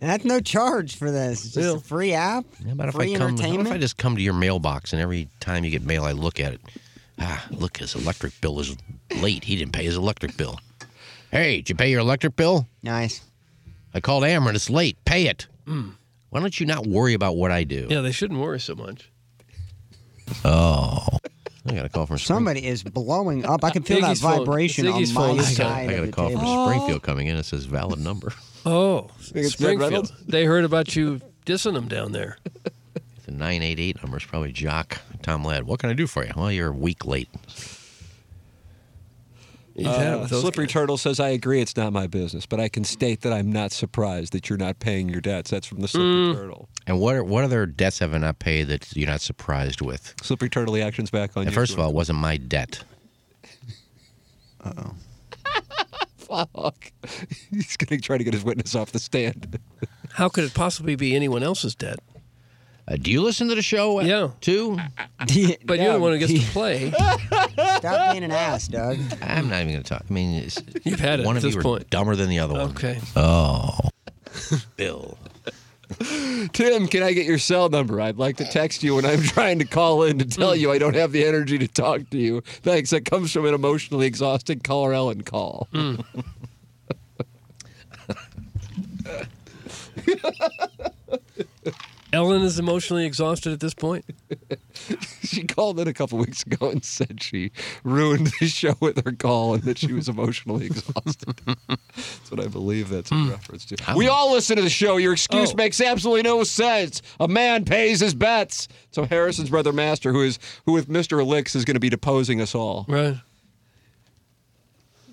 [0.00, 1.44] And that's no charge for this.
[1.44, 1.76] It's just Yeah.
[1.76, 2.44] a free app.
[2.64, 3.20] How about if free I come?
[3.20, 3.68] How about entertainment.
[3.68, 6.38] if I just come to your mailbox and every time you get mail, I look
[6.38, 6.60] at it.
[7.18, 8.76] Ah, look, his electric bill is
[9.20, 9.42] late.
[9.42, 10.60] He didn't pay his electric bill.
[11.32, 12.68] Hey, did you pay your electric bill?
[12.82, 13.20] nice.
[13.94, 14.54] I called Ameren.
[14.54, 14.98] It's late.
[15.06, 15.46] Pay it.
[15.64, 17.86] Why don't you not worry about what I do?
[17.88, 19.10] Yeah, they shouldn't worry so much.
[20.44, 21.06] Oh,
[21.68, 23.64] I got a call from Spring- Somebody is blowing up.
[23.64, 24.38] I can feel Iggy's that phone.
[24.46, 25.66] vibration It's Iggy's on phone my this time.
[25.66, 26.40] side I got of a the call table.
[26.40, 27.06] from Springfield oh.
[27.06, 27.36] coming in.
[27.36, 28.32] It says valid number.
[28.64, 29.80] Oh, it's Ted Springfield.
[29.92, 30.12] Reynolds?
[30.26, 32.38] They heard about you dissing them down there.
[33.24, 35.64] The 988 number is probably Jock Tom Ladd.
[35.64, 36.32] What can I do for you?
[36.36, 37.28] Well, you're a week late.
[39.78, 40.72] You've had it Uh, Slippery guys.
[40.72, 43.72] Turtle says, I agree it's not my business, but I can state that I'm not
[43.72, 45.50] surprised that you're not paying your debts.
[45.50, 46.34] That's from the Slippery Mm.
[46.34, 46.68] Turtle.
[46.86, 50.14] And what are, what other debts have I not paid that you're not surprised with?
[50.22, 51.54] Slippery Turtle, the action's back on And you.
[51.54, 52.82] first of all, it wasn't my debt.
[54.64, 54.94] Uh oh.
[56.54, 56.92] Fuck.
[57.50, 59.58] He's going to try to get his witness off the stand.
[60.12, 61.98] How could it possibly be anyone else's debt?
[62.88, 64.00] Uh, do you listen to the show?
[64.00, 64.30] uh, Yeah.
[64.40, 64.78] Too?
[65.64, 66.92] But you're the one who gets he- to play.
[67.78, 68.98] Stop being an ass, Doug.
[69.22, 70.04] I'm not even going to talk.
[70.08, 71.90] I mean, it's, You've had it one at of this you are point.
[71.90, 72.70] dumber than the other one.
[72.70, 72.98] Okay.
[73.14, 73.78] Oh,
[74.76, 75.16] Bill.
[76.52, 78.00] Tim, can I get your cell number?
[78.00, 80.78] I'd like to text you when I'm trying to call in to tell you I
[80.78, 82.40] don't have the energy to talk to you.
[82.40, 82.90] Thanks.
[82.90, 85.68] That comes from an emotionally exhausted caller Ellen call.
[85.72, 85.96] Hmm.
[92.16, 94.04] Ellen is emotionally exhausted at this point.
[95.22, 97.50] she called in a couple weeks ago and said she
[97.84, 101.34] ruined the show with her call and that she was emotionally exhausted.
[101.66, 103.28] that's what I believe that's Hmm.
[103.28, 103.76] a reference to.
[103.96, 104.96] We all listen to the show.
[104.96, 105.56] Your excuse Oh.
[105.56, 107.02] makes absolutely no sense.
[107.20, 108.68] A man pays his bets.
[108.90, 111.22] So Harrison's brother Master, who is who with Mr.
[111.22, 112.86] Elix is going to be deposing us all.
[112.88, 113.16] Right.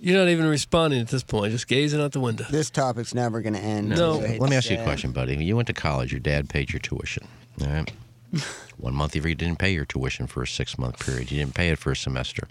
[0.03, 2.45] You're not even responding at this point, just gazing out the window.
[2.49, 3.87] This topic's never going to end.
[3.87, 3.95] No.
[3.95, 5.41] so Let me ask you a question, buddy.
[5.41, 6.11] You went to college.
[6.11, 7.25] Your dad paid your tuition.
[7.61, 7.89] All right.
[8.77, 11.31] One month if you didn't pay your tuition for a six month period.
[11.31, 12.49] You didn't pay it for a semester.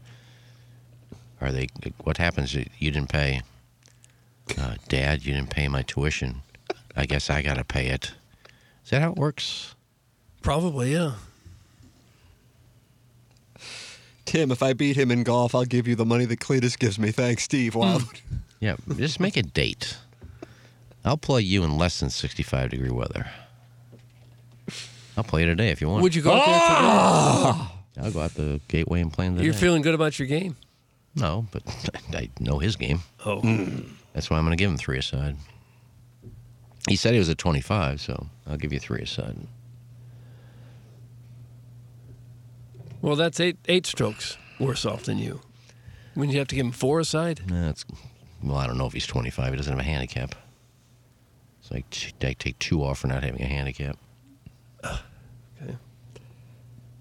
[1.43, 1.69] Are they?
[2.05, 2.57] What happens?
[2.57, 3.43] if You didn't pay.
[4.59, 6.41] Uh, Dad, you didn't pay my tuition.
[6.97, 8.13] I guess I got to pay it.
[8.83, 9.75] Is that how it works?
[10.41, 11.13] Probably, yeah.
[14.33, 16.99] Tim, if I beat him in golf, I'll give you the money that Cletus gives
[16.99, 17.11] me.
[17.11, 17.75] Thanks, Steve.
[17.75, 17.81] Hmm.
[17.81, 17.99] Wow.
[18.61, 18.77] Yeah.
[18.97, 19.97] Just make a date.
[21.05, 23.27] I'll play you in less than 65 degree weather.
[25.17, 26.05] I'll play you today if you want.
[26.05, 26.61] Would you go out there today?
[26.63, 27.73] Ah!
[28.01, 29.47] I'll go out the gateway and play in the today?
[29.47, 30.57] You're feeling good about your game?
[31.17, 31.65] No, but
[32.15, 33.01] I know his game.
[33.27, 33.41] Oh.
[33.41, 33.81] Hmm.
[34.13, 35.35] That's why I'm going to give him three aside.
[36.89, 39.37] He said he was at 25, so I'll give you three aside.
[43.03, 45.41] Well, that's eight eight strokes worse off than you.
[46.15, 47.43] When you have to give him four aside?
[47.49, 47.85] Nah, That's
[48.43, 49.51] well, I don't know if he's 25.
[49.51, 50.35] He doesn't have a handicap.
[51.61, 53.97] It's like t- I take two off for not having a handicap.
[55.63, 55.77] Okay.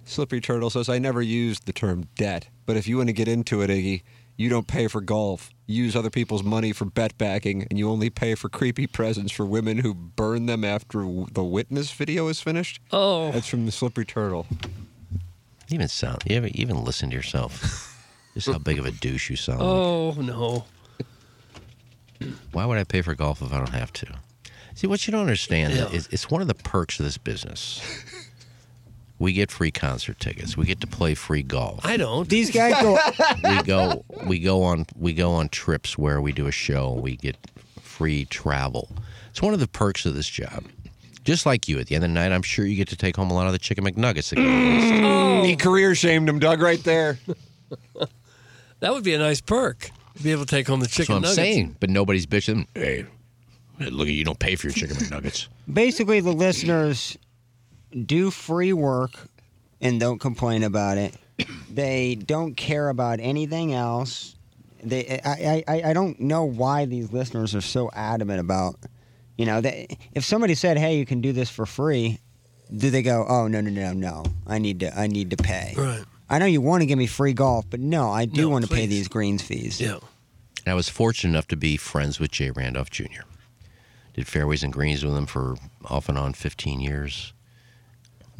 [0.05, 3.27] Slippery Turtle says, I never used the term debt, but if you want to get
[3.27, 4.03] into it, Iggy,
[4.37, 5.49] you don't pay for golf.
[5.65, 9.31] You use other people's money for bet backing, and you only pay for creepy presents
[9.31, 10.99] for women who burn them after
[11.31, 12.79] the witness video is finished.
[12.91, 13.31] Oh.
[13.31, 14.45] That's from the Slippery Turtle.
[15.71, 17.87] Even sound, you ever even listen to yourself?
[18.33, 19.59] Just how big of a douche you sound.
[19.59, 19.67] like.
[19.69, 20.65] Oh, no.
[22.51, 24.07] Why would I pay for golf if I don't have to?
[24.75, 25.89] See, what you don't understand Yeah.
[25.89, 27.81] is it's one of the perks of this business.
[29.19, 30.55] We get free concert tickets.
[30.57, 31.85] We get to play free golf.
[31.85, 32.27] I don't.
[32.27, 32.97] These guys go.
[33.43, 36.93] we go we go on we go on trips where we do a show.
[36.93, 37.37] We get
[37.81, 38.89] free travel.
[39.29, 40.63] It's one of the perks of this job.
[41.23, 43.15] Just like you, at the end of the night, I'm sure you get to take
[43.15, 44.29] home a lot of the chicken McNuggets.
[44.29, 45.45] That get mm.
[45.45, 47.19] He career shamed him, Doug, right there.
[48.79, 49.91] That would be a nice perk.
[50.17, 51.35] to Be able to take home the That's chicken what I'm nuggets.
[51.35, 51.75] saying.
[51.79, 52.65] But nobody's bitching.
[52.73, 53.05] Hey,
[53.79, 55.47] look, you Don't pay for your chicken McNuggets.
[55.71, 57.15] Basically, the listeners
[58.05, 59.11] do free work
[59.81, 61.13] and don't complain about it.
[61.71, 64.35] They don't care about anything else.
[64.83, 68.77] They, I, I, I- I don't know why these listeners are so adamant about,
[69.37, 72.19] you know, they, if somebody said, "Hey, you can do this for free,"
[72.75, 75.73] do they go, "Oh no, no, no, no, I need to, I need to pay."
[75.77, 76.03] Right.
[76.29, 78.63] I know you want to give me free golf, but no, I do No, want
[78.65, 78.89] to pay please.
[78.89, 79.81] these greens fees.
[79.81, 79.95] Yeah.
[80.65, 83.23] And I was fortunate enough to be friends with Jay Randolph Jr.
[84.13, 85.55] Did fairways and greens with him for
[85.85, 87.33] off and on 15 years.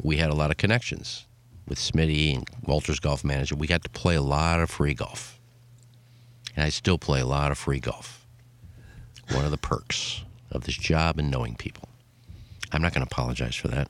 [0.02, 1.26] We had a lot of connections
[1.68, 3.56] with Smitty and Walter's golf manager.
[3.56, 5.38] We got to play a lot of free golf.
[6.56, 8.26] And I still play a lot of free golf.
[9.32, 10.22] One of the perks
[10.52, 11.88] of this job and knowing people.
[12.72, 13.88] I'm not going to apologize for that.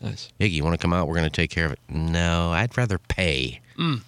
[0.00, 0.30] Nice.
[0.40, 1.06] Iggy, you want to come out?
[1.08, 1.78] We're going to take care of it.
[1.88, 3.60] No, I'd rather pay.
[3.78, 4.02] Mm.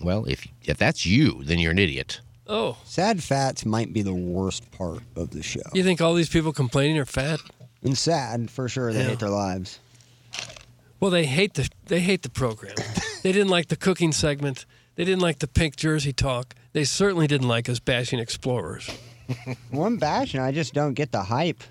[0.00, 2.20] Well, if if that's you, then you're an idiot.
[2.46, 2.76] Oh.
[2.84, 5.60] Sad fats might be the worst part of the show.
[5.74, 7.40] You think all these people complaining are fat?
[7.82, 8.92] And sad for sure.
[8.92, 9.08] They Yeah.
[9.10, 9.78] hate their lives.
[11.00, 12.74] Well, they hate the they hate the program.
[13.22, 14.64] they didn't like the cooking segment.
[14.96, 16.54] They didn't like the pink jersey talk.
[16.72, 18.88] They certainly didn't like us bashing explorers.
[19.70, 21.62] One bashing, I just don't get the hype.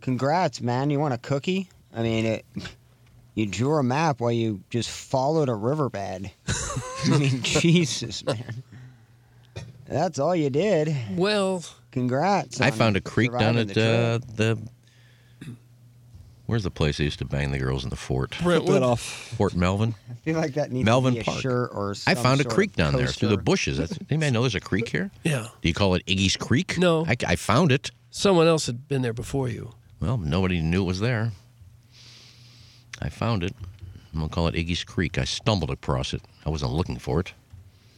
[0.00, 0.90] Congrats, man.
[0.90, 1.68] You want a cookie?
[1.94, 2.44] I mean, it,
[3.34, 6.30] you drew a map while you just followed a riverbed.
[7.06, 8.62] I mean, Jesus, man.
[9.86, 10.96] That's all you did.
[11.16, 12.60] Well, Congrats.
[12.60, 14.58] I found a creek down at the uh, the.
[16.50, 18.36] Where's the place they used to bang the girls in the fort?
[18.42, 18.82] Brentwood.
[18.82, 19.00] off.
[19.00, 19.94] Fort Melvin.
[20.10, 21.40] I feel like that needs Melvin to be a Park.
[21.40, 23.44] shirt or I some found a creek down there through the poster.
[23.44, 23.78] bushes.
[23.78, 25.12] That's, anybody know there's a creek here?
[25.22, 25.46] Yeah.
[25.62, 26.76] Do you call it Iggy's Creek?
[26.76, 27.06] No.
[27.06, 27.92] I, I found it.
[28.10, 29.70] Someone else had been there before you.
[30.00, 31.30] Well, nobody knew it was there.
[33.00, 33.54] I found it.
[34.12, 35.18] I'm gonna call it Iggy's Creek.
[35.18, 36.22] I stumbled across it.
[36.44, 37.32] I wasn't looking for it.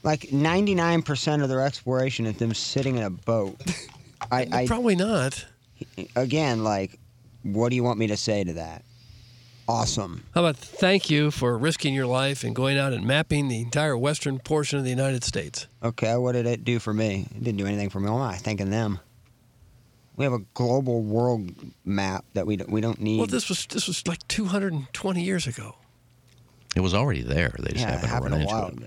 [0.02, 3.58] Like 99% of their exploration is them sitting in a boat.
[4.30, 5.46] I, I Probably not.
[6.14, 6.98] again, like,
[7.42, 8.84] what do you want me to say to that?
[9.68, 10.24] Awesome.
[10.34, 13.96] How about thank you for risking your life and going out and mapping the entire
[13.96, 15.66] western portion of the United States?
[15.82, 17.28] Okay, what did it do for me?
[17.34, 18.10] It didn't do anything for me.
[18.10, 18.98] Why am I thanking them?
[20.16, 21.52] We have a global world
[21.84, 23.18] map that we don't, we don't need.
[23.18, 25.76] Well, this was this was like 220 years ago.
[26.76, 27.54] It was already there.
[27.58, 28.74] They just yeah, it happened to run a into while it.
[28.74, 28.86] ago.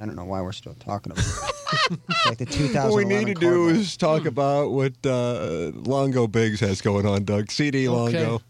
[0.00, 1.54] I don't know why we're still talking about it.
[1.90, 3.78] It's like the 2011 What we need to do Cardinals.
[3.78, 7.50] is talk about what uh, Longo Biggs has going on, Doug.
[7.50, 8.24] CD Okay.
[8.26, 8.42] Longo.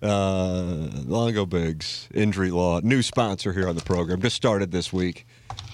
[0.00, 4.20] Uh, Longo Biggs, Injury Law, new sponsor here on the program.
[4.22, 5.26] Just started this week.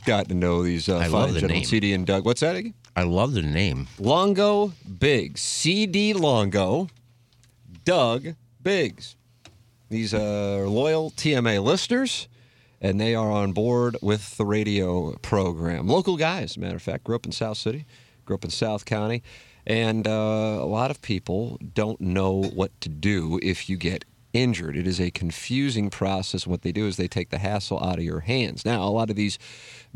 [0.07, 1.64] Got to know these uh, I fine love the gentlemen, name.
[1.64, 2.25] CD and Doug.
[2.25, 2.72] What's that again?
[2.97, 3.87] I love the name.
[3.99, 6.89] Longo Biggs, CD Longo,
[7.85, 9.16] Doug Biggs.
[9.91, 12.27] These are loyal TMA listeners,
[12.85, 15.89] and they are on board with the radio program.
[15.89, 17.05] Local guys, matter of fact.
[17.05, 17.87] Grew up in South City,
[18.26, 19.22] grew up in South County,
[19.66, 20.11] and uh,
[20.61, 24.05] a lot of people don't know what to do if you get
[24.35, 24.76] injured.
[24.76, 26.47] It is a confusing process.
[26.47, 28.66] What they do is they take the hassle out of your hands.
[28.66, 29.39] Now, a lot of these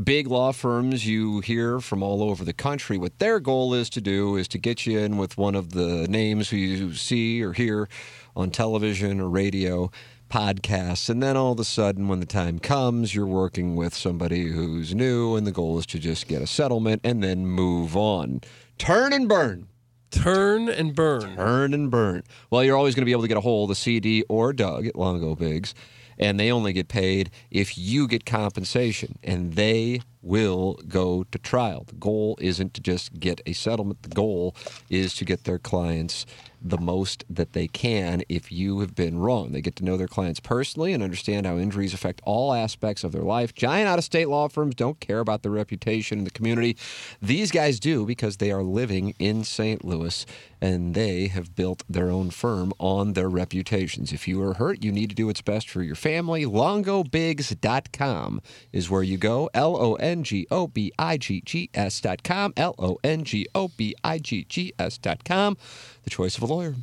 [0.02, 4.00] big law firms you hear from all over the country, what their goal is to
[4.00, 7.52] do is to get you in with one of the names who you see or
[7.52, 7.86] hear
[8.34, 9.90] on television or radio
[10.28, 11.08] podcasts.
[11.08, 14.94] And then all of a sudden, when the time comes, you're working with somebody who's
[14.94, 18.40] new, and the goal is to just get a settlement and then move on.
[18.78, 19.68] Turn and burn.
[20.10, 21.36] Turn and burn.
[21.36, 22.22] Turn and burn.
[22.50, 24.86] Well, you're always going to be able to get a hold of CD or Doug
[24.86, 25.74] at Longo Biggs,
[26.18, 31.84] and they only get paid if you get compensation, and they will go to trial.
[31.86, 34.54] The goal isn't to just get a settlement, the goal
[34.90, 36.26] is to get their clients
[36.60, 39.52] the most that they can if you have been wrong.
[39.52, 43.12] They get to know their clients personally and understand how injuries affect all aspects of
[43.12, 43.54] their life.
[43.54, 46.76] Giant out of state law firms don't care about their reputation in the community.
[47.22, 49.84] These guys do because they are living in St.
[49.84, 50.26] Louis
[50.60, 54.12] and they have built their own firm on their reputations.
[54.12, 56.44] If you are hurt, you need to do what's best for your family.
[56.44, 58.42] LongoBiggs.com
[58.72, 59.48] is where you go.
[59.54, 62.52] L O N G O B I G G S.com.
[62.56, 65.56] L O N G O B I G G S.com.
[66.04, 66.74] The choice of a lawyer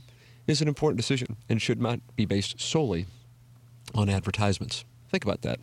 [0.48, 3.06] is an important decision and should not be based solely
[3.94, 4.86] on advertisements.
[5.10, 5.60] Think about that.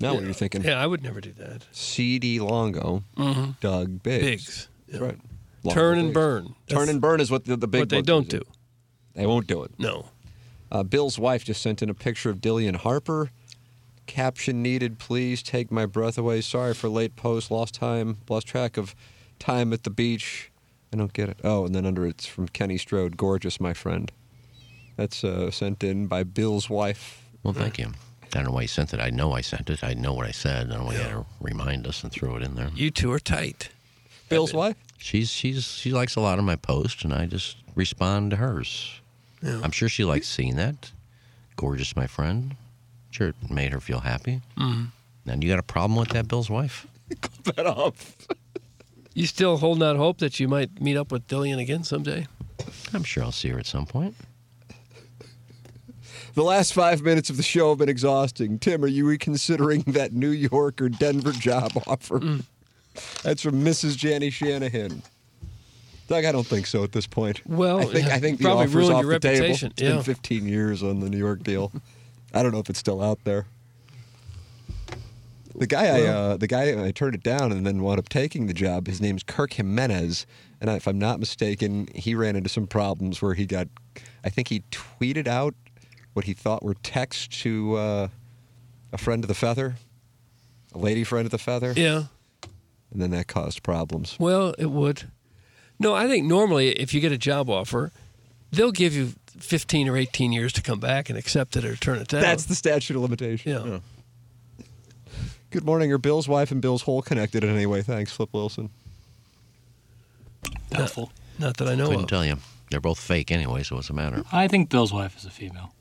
[0.00, 0.62] Now, what are you thinking?
[0.64, 1.66] Yeah, I would never do that.
[1.72, 2.40] C.D.
[2.40, 3.60] Longo, Mhm.
[3.60, 4.24] Doug Biggs.
[4.24, 4.68] Biggs.
[4.88, 5.18] That's right.
[5.62, 6.14] Longo Turn and Biggs.
[6.14, 6.54] burn.
[6.68, 8.40] Turn and burn is what the, the big what they don't do.
[9.14, 9.72] They won't do it.
[9.78, 10.06] No.
[10.72, 13.30] Uh, Bill's wife just sent in a picture of Dillion Harper.
[14.10, 16.40] Caption needed, please take my breath away.
[16.40, 18.96] Sorry for late post, lost time, lost track of
[19.38, 20.50] time at the beach.
[20.92, 21.38] I don't get it.
[21.44, 24.10] Oh, and then under it's from Kenny Strode, gorgeous, my friend.
[24.96, 27.22] That's uh, sent in by Bill's wife.
[27.44, 27.92] Well, thank you.
[28.24, 28.98] I don't know why you sent it.
[28.98, 29.84] I know I sent it.
[29.84, 30.66] I know what I said.
[30.66, 32.70] I don't know why you had to remind us and throw it in there.
[32.74, 33.68] You two are tight.
[34.28, 34.74] Bill's wife?
[34.98, 39.00] She's she's she likes a lot of my posts, and I just respond to hers.
[39.40, 39.60] Yeah.
[39.62, 40.90] I'm sure she likes seeing that.
[41.54, 42.56] Gorgeous, my friend.
[43.10, 44.40] Sure, it made her feel happy.
[44.56, 44.84] Mm-hmm.
[45.26, 46.86] Now, you got a problem with that, Bill's wife?
[47.20, 48.16] Cut that off.
[49.12, 52.28] You still holding out hope that you might meet up with Dillion again someday?
[52.94, 54.14] I'm sure I'll see her at some point.
[56.34, 58.60] The last five minutes of the show have been exhausting.
[58.60, 62.20] Tim, are you reconsidering that New York or Denver job offer?
[62.20, 62.44] Mm.
[63.24, 63.96] That's from Mrs.
[63.96, 65.02] Janny Shanahan.
[66.06, 67.42] Doug, I don't think so at this point.
[67.46, 69.40] Well, I think I think the probably offer's ruined off your the table.
[69.40, 70.02] reputation, It's been yeah.
[70.02, 71.72] 15 years on the New York deal.
[72.32, 73.46] I don't know if it's still out there.
[75.54, 78.46] The guy I uh, the guy I turned it down and then wound up taking
[78.46, 78.86] the job.
[78.86, 80.24] His name's Kirk Jimenez,
[80.60, 83.66] and if I'm not mistaken, he ran into some problems where he got.
[84.24, 85.54] I think he tweeted out
[86.12, 88.08] what he thought were texts to uh,
[88.92, 89.74] a friend of the feather,
[90.72, 91.72] a lady friend of the feather.
[91.76, 92.04] Yeah.
[92.92, 94.16] and then that caused problems.
[94.20, 95.10] Well, it would.
[95.80, 97.90] No, I think normally if you get a job offer,
[98.50, 101.98] they'll give you 15 or 18 years to come back and accept it or turn
[101.98, 102.20] it down.
[102.22, 103.52] That's the statute of limitation.
[103.52, 103.78] Yeah.
[105.50, 105.92] Good morning.
[105.92, 107.82] Are Bill's wife and Bill's hole connected in any way?
[107.82, 108.70] Thanks, Flip Wilson.
[110.70, 111.10] Doubtful.
[111.38, 112.08] Not that I know Couldn't of.
[112.08, 112.36] tell you.
[112.70, 114.22] They're both fake anyway, so what's the matter?
[114.30, 115.74] I think Bill's wife is a female.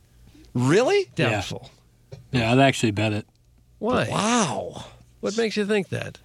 [0.55, 1.07] Really?
[1.15, 1.29] Yeah.
[1.29, 1.69] Doubtful.
[2.31, 3.27] Yeah, I'd actually bet it.
[3.77, 4.07] Why?
[4.09, 4.85] Wow.
[5.19, 6.17] What makes you think that?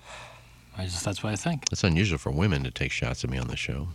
[0.78, 1.64] I just that's what I think.
[1.70, 3.88] It's unusual for women to take shots at me on the show.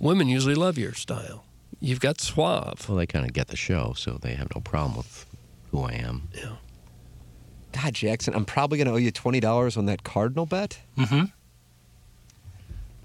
[0.00, 1.44] Women usually love your style.
[1.78, 2.88] You've got suave.
[2.88, 5.26] Well, they kind of get the show, so they have no problem with
[5.70, 6.28] who I am.
[6.34, 6.56] Yeah.
[7.72, 10.80] God, Jackson, I'm probably going to owe you twenty dollars on that Cardinal bet.
[10.98, 11.26] Mm-hmm.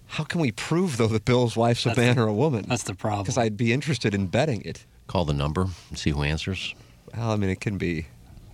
[0.07, 2.65] How can we prove though that Bill's wife's a man or a woman?
[2.67, 3.23] That's the problem.
[3.23, 4.85] Because I'd be interested in betting it.
[5.07, 6.73] Call the number and see who answers.
[7.15, 8.07] Well, I mean, it can be.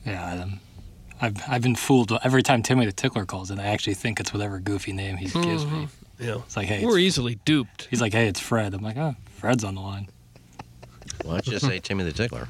[0.05, 0.45] Yeah,
[1.21, 4.33] I've I've been fooled every time Timmy the Tickler calls, and I actually think it's
[4.33, 5.87] whatever goofy name he gives me.
[6.21, 6.35] Yeah.
[6.45, 7.87] It's like, hey, We're it's- easily duped.
[7.89, 8.73] He's like, hey, it's Fred.
[8.73, 10.07] I'm like, oh, Fred's on the line.
[11.23, 12.47] Why don't you just say Timmy the Tickler?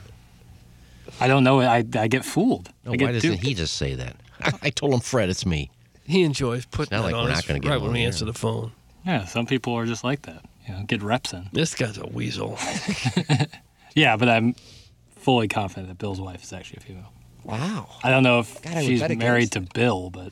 [1.20, 1.60] I don't know.
[1.62, 2.70] I I get fooled.
[2.86, 3.44] No, I get why doesn't duped.
[3.44, 4.16] he just say that?
[4.62, 5.70] I told him, Fred, it's me.
[6.06, 7.90] He enjoys putting not that like on we're us not gonna get right him when
[7.90, 8.72] on we the answer the phone.
[9.06, 10.44] Yeah, some people are just like that.
[10.68, 11.50] You know, get reps in.
[11.54, 12.58] This guy's a weasel.
[13.94, 14.56] Yeah, but I'm
[15.18, 17.12] fully confident that Bill's wife is actually a female.
[17.44, 17.90] Wow.
[18.04, 20.32] I don't know if God, she's married against to Bill, but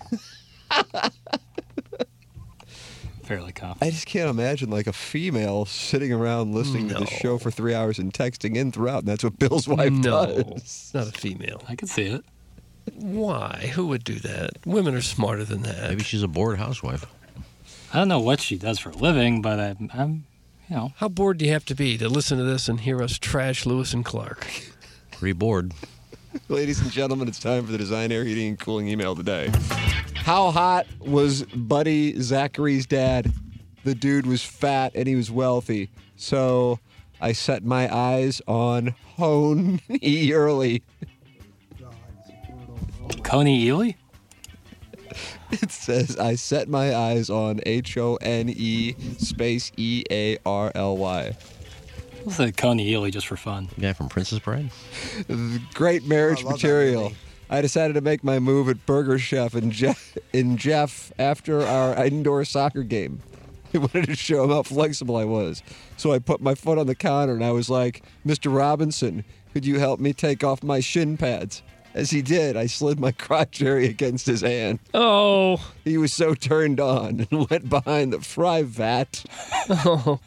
[3.29, 3.87] fairly confident.
[3.87, 7.75] I just can't imagine like a female sitting around listening to the show for three
[7.75, 8.99] hours and texting in throughout.
[8.99, 10.91] And that's what Bill's wife no, does.
[10.95, 11.61] not a female.
[11.69, 12.25] I can see it.
[12.95, 13.69] Why?
[13.75, 14.65] Who would do that?
[14.65, 15.89] Women are smarter than that.
[15.89, 17.05] Maybe she's a bored housewife.
[17.93, 20.25] I don't know what she does for a living, but I'm, I'm
[20.67, 20.93] you know.
[20.97, 23.67] How bored do you have to be to listen to this and hear us trash
[23.67, 24.47] Lewis and Clark?
[25.19, 25.73] Reboard.
[26.49, 29.51] Ladies and gentlemen, it's time for the Design Air Heating and Cooling email today.
[30.29, 33.33] How hot was Buddy Zachary's dad?
[33.83, 35.89] The dude was fat and he was wealthy.
[36.17, 36.77] So
[37.19, 39.81] I set my eyes on Hone.
[39.89, 40.83] Early.
[43.23, 43.93] Coney Ely?
[45.49, 50.71] It says I set my eyes on H O N E space E A R
[50.75, 51.35] L Y.
[52.23, 53.67] Let's say Coney Ely just for fun.
[53.73, 54.69] The Guy from Princess Bride.
[55.73, 57.13] Great marriage Oh, I that material.
[57.49, 62.05] I decided to make my move at Burger Chef in Jeff, in Jeff after our
[62.05, 63.21] indoor soccer game.
[63.73, 65.61] I wanted to show him how flexible I was.
[65.97, 68.55] So I put my foot on the counter and I was like, Mr.
[68.55, 69.23] Robinson,
[69.53, 71.63] could you help me take off my shin pads?
[71.95, 74.79] As he did, I slid my crotch area against his hand.
[74.93, 79.23] Oh, He was so turned on and went behind the fry vat.
[79.69, 80.19] oh,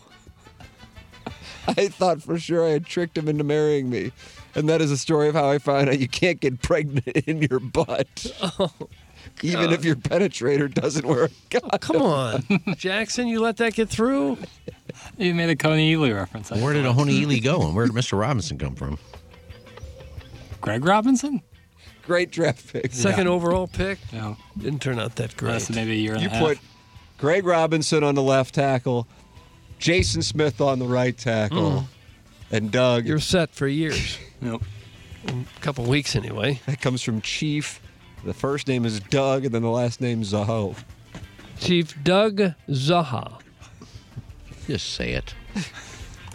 [1.68, 4.11] I thought for sure I had tricked him into marrying me.
[4.55, 7.43] And that is a story of how I found out you can't get pregnant in
[7.43, 8.27] your butt.
[8.59, 8.71] Oh,
[9.43, 11.31] Even if your penetrator doesn't work.
[11.55, 11.81] Oh, God.
[11.81, 12.45] come on,
[12.77, 13.27] Jackson!
[13.29, 14.39] You let that get through?
[15.19, 16.51] You made a Coney Ely reference.
[16.53, 16.97] I Where did thought.
[16.97, 18.19] Ahone Ely go, and where did Mr.
[18.19, 18.99] Robinson come from?
[20.61, 21.43] Greg Robinson?
[22.07, 22.93] Great draft pick.
[22.93, 24.37] Second overall pick No.
[24.59, 25.53] didn't turn out that great.
[25.53, 26.43] Lasted maybe a year and You a half.
[26.43, 26.59] put
[27.19, 29.07] Greg Robinson on the left tackle,
[29.79, 31.85] Jason Smith on the right tackle, mm.
[32.53, 33.07] And Doug.
[33.07, 34.63] You're set for years, Nope.
[35.27, 36.61] a couple weeks anyway.
[36.67, 37.81] that comes from Chief.
[38.25, 40.77] The first name is Doug, and then the last name is Zaho.
[41.59, 43.41] Chief Doug Zaha.
[44.69, 45.35] Just say it.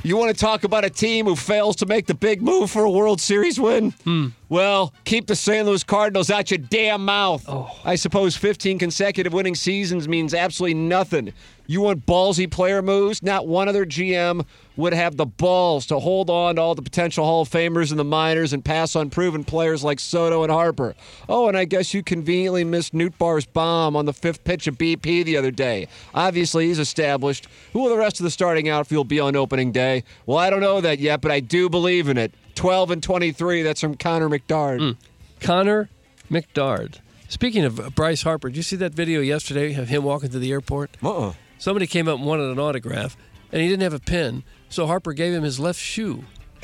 [0.03, 2.83] You want to talk about a team who fails to make the big move for
[2.83, 3.91] a World Series win?
[4.03, 4.27] Hmm.
[4.47, 7.43] Well, keep the San Luis Cardinals out your damn mouth.
[7.47, 7.77] Oh.
[7.83, 11.33] I suppose 15 consecutive winning seasons means absolutely nothing.
[11.67, 13.21] You want ballsy player moves?
[13.21, 14.45] Not one other GM
[14.77, 17.97] would have the balls to hold on to all the potential Hall of Famers in
[17.97, 20.95] the minors and pass on proven players like Soto and Harper.
[21.27, 25.25] Oh, and I guess you conveniently missed Nootbaar's bomb on the fifth pitch of BP
[25.25, 25.87] the other day.
[26.13, 27.47] Obviously, he's established.
[27.73, 30.05] Who will the rest of the starting outfield be on opening day?
[30.25, 32.33] Well, I don't know that yet, but I do believe in it.
[32.55, 34.79] 12 and 23, that's from Connor McDard.
[34.79, 34.99] Hmm.
[35.41, 35.89] Connor
[36.31, 36.99] McDard.
[37.27, 40.51] Speaking of Bryce Harper, did you see that video yesterday of him walking to the
[40.51, 40.95] airport?
[41.03, 41.33] Uh-uh.
[41.59, 43.17] Somebody came up and wanted an autograph,
[43.51, 46.23] and he didn't have a pen, so Harper gave him his left shoe.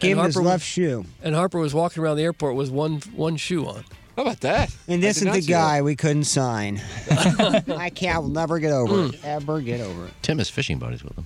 [0.00, 1.04] Gave And him his Harper- left shoe.
[1.22, 3.84] And Harper was walking around the airport with one one shoe on.
[4.16, 4.74] How about that?
[4.88, 6.82] And this is the see guy we couldn't sign.
[7.10, 9.24] I can't will never get over it.
[9.24, 10.12] Ever get over it.
[10.22, 11.24] Tim is fishing buddies with him.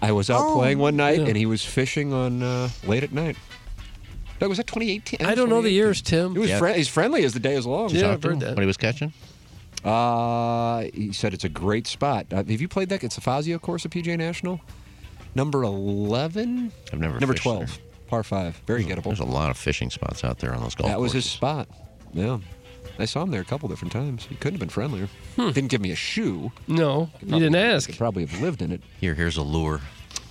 [0.00, 0.54] I was out Oh.
[0.54, 1.26] playing one night, Yeah.
[1.26, 3.36] and he was fishing on uh, late at night.
[4.38, 5.26] Doug, was that 2018?
[5.26, 6.34] I don't know the years, Tim.
[6.36, 6.58] It was Yeah.
[6.58, 7.90] fri- he's friendly as the day is long.
[7.90, 8.54] Yeah, I've heard that.
[8.54, 9.12] What he was catching?
[9.86, 12.26] Uh, he said it's a great spot.
[12.32, 13.04] Uh, have you played that?
[13.04, 14.60] It's a Fazio course at PJ National.
[15.34, 16.72] Number 11?
[16.92, 17.58] I've never Number 12.
[17.58, 17.68] there.
[18.08, 18.62] Par 5.
[18.66, 19.04] Very gettable.
[19.04, 21.68] There's a lot of fishing spots out there on those golf That was his spot.
[22.12, 22.38] Yeah.
[22.98, 24.24] I saw him there a couple different times.
[24.24, 25.08] He couldn't have been friendlier.
[25.36, 25.50] Hmm.
[25.50, 26.50] Didn't give me a shoe.
[26.66, 27.94] No, you didn't ask.
[27.96, 28.80] Probably have lived in it.
[29.00, 29.80] Here, here's a lure.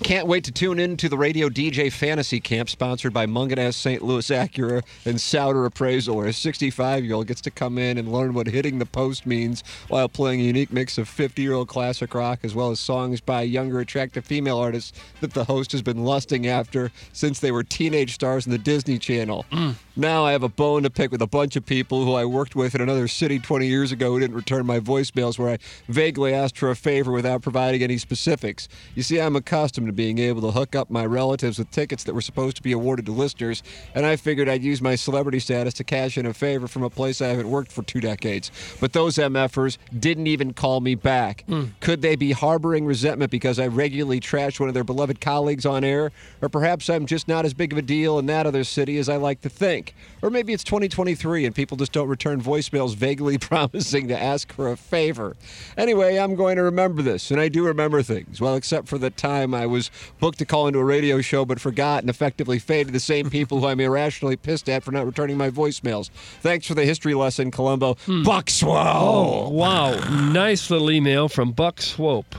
[0.04, 4.04] Can't wait to tune in to the Radio DJ Fantasy Camp sponsored by Mungenast St.
[4.04, 8.12] Louis Acura and Souter Appraisal, where a 65 year old gets to come in and
[8.12, 11.70] learn what hitting the post means while playing a unique mix of 50 year old
[11.70, 14.92] classic rock as well as songs by younger, attractive female artists
[15.22, 19.00] that the host has been lusting after since they were teenage stars in the Disney
[19.00, 19.46] Channel.
[19.52, 19.76] Mm.
[19.96, 22.54] Now I have a bone to pick with a bunch of people who I worked
[22.54, 26.34] with in another city 20 years ago who didn't return my voicemails where I vaguely
[26.34, 28.68] asked for a favor without providing any specifics.
[28.94, 32.14] You see, I'm accustomed to being able to hook up my relatives with tickets that
[32.14, 33.64] were supposed to be awarded to listeners,
[33.94, 36.90] and I figured I'd use my celebrity status to cash in a favor from a
[36.90, 38.52] place I haven't worked for two decades.
[38.80, 41.44] But those MFers didn't even call me back.
[41.48, 41.66] Hmm.
[41.80, 45.84] Could they be harboring resentment because I regularly trash one of their beloved colleagues on
[45.84, 46.12] air?
[46.42, 49.10] Or perhaps I'm just not as big of a deal in that other city as
[49.10, 49.94] I like to think.
[50.22, 54.72] Or maybe it's 2023 and people just don't return voicemails vaguely promising to ask for
[54.72, 55.36] a favor.
[55.78, 58.40] Anyway, I'm going to remember this, and I do remember things.
[58.40, 59.75] Well, except for the time I was
[60.20, 63.60] booked to call into a radio show but forgot and effectively faded the same people
[63.60, 66.10] who I'm irrationally pissed at for not returning my voicemails.
[66.42, 67.96] Thanks for the history lesson, Columbo.
[68.06, 68.24] Hmm.
[68.24, 69.92] Buck Oh, wow.
[70.32, 72.36] nice little email from Buck Swope.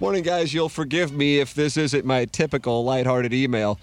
[0.00, 0.54] Morning, guys.
[0.54, 3.78] You'll forgive me if this isn't my typical lighthearted email.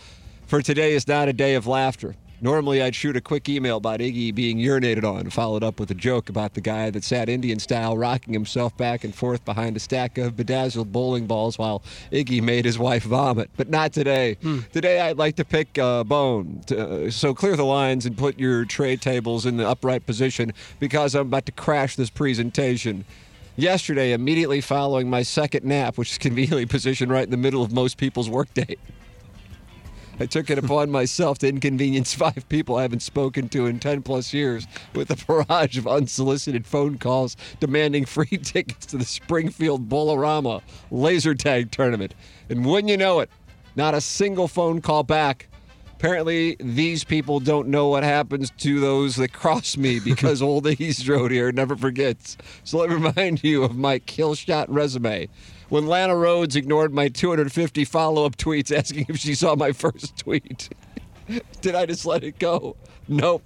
[0.48, 2.16] For today is not a day of laughter.
[2.40, 5.96] Normally, I'd shoot a quick email about Iggy being urinated on, followed up with a
[5.96, 9.80] joke about the guy that sat Indian style rocking himself back and forth behind a
[9.80, 11.82] stack of bedazzled bowling balls while
[12.12, 13.50] Iggy made his wife vomit.
[13.58, 14.38] But not today.
[14.72, 16.62] Today, I'd like to pick a bone.
[16.68, 20.54] To, uh, so clear the lines and put your tray tables in the upright position
[20.80, 23.06] because I'm about to crash this presentation.
[23.56, 27.72] Yesterday, immediately following my second nap, which is conveniently positioned right in the middle of
[27.72, 28.78] most people's workday.
[30.20, 34.02] I took it upon myself to inconvenience five people I haven't spoken to in 10
[34.02, 34.66] plus years
[34.96, 41.36] with a barrage of unsolicited phone calls demanding free tickets to the Springfield Bolorama laser
[41.36, 42.16] tag tournament.
[42.50, 43.30] And wouldn't you know it,
[43.76, 45.48] not a single phone call back.
[45.98, 51.00] Apparently, these people don't know what happens to those that cross me because old East
[51.00, 52.38] Strode here never forgets.
[52.64, 55.28] So let me remind you of my kill shot resume.
[55.70, 60.16] When Lana Rhoades ignored my 250 follow up tweets asking if she saw my first
[60.18, 60.70] tweet,
[61.62, 62.76] did I just let it go?
[63.08, 63.42] Nope.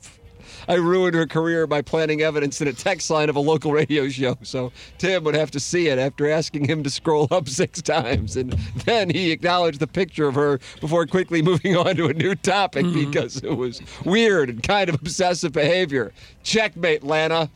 [0.68, 4.08] I ruined her career by planting evidence in a text line of a local radio
[4.10, 4.38] show.
[4.44, 8.38] So Tim would have to see it after asking him to scroll up six times.
[8.38, 8.52] And
[8.86, 12.86] then he acknowledged the picture of her before quickly moving on to a new topic
[12.86, 13.10] mm-hmm.
[13.10, 16.12] because it was weird and kind of obsessive behavior.
[16.44, 17.50] Checkmate, Lana.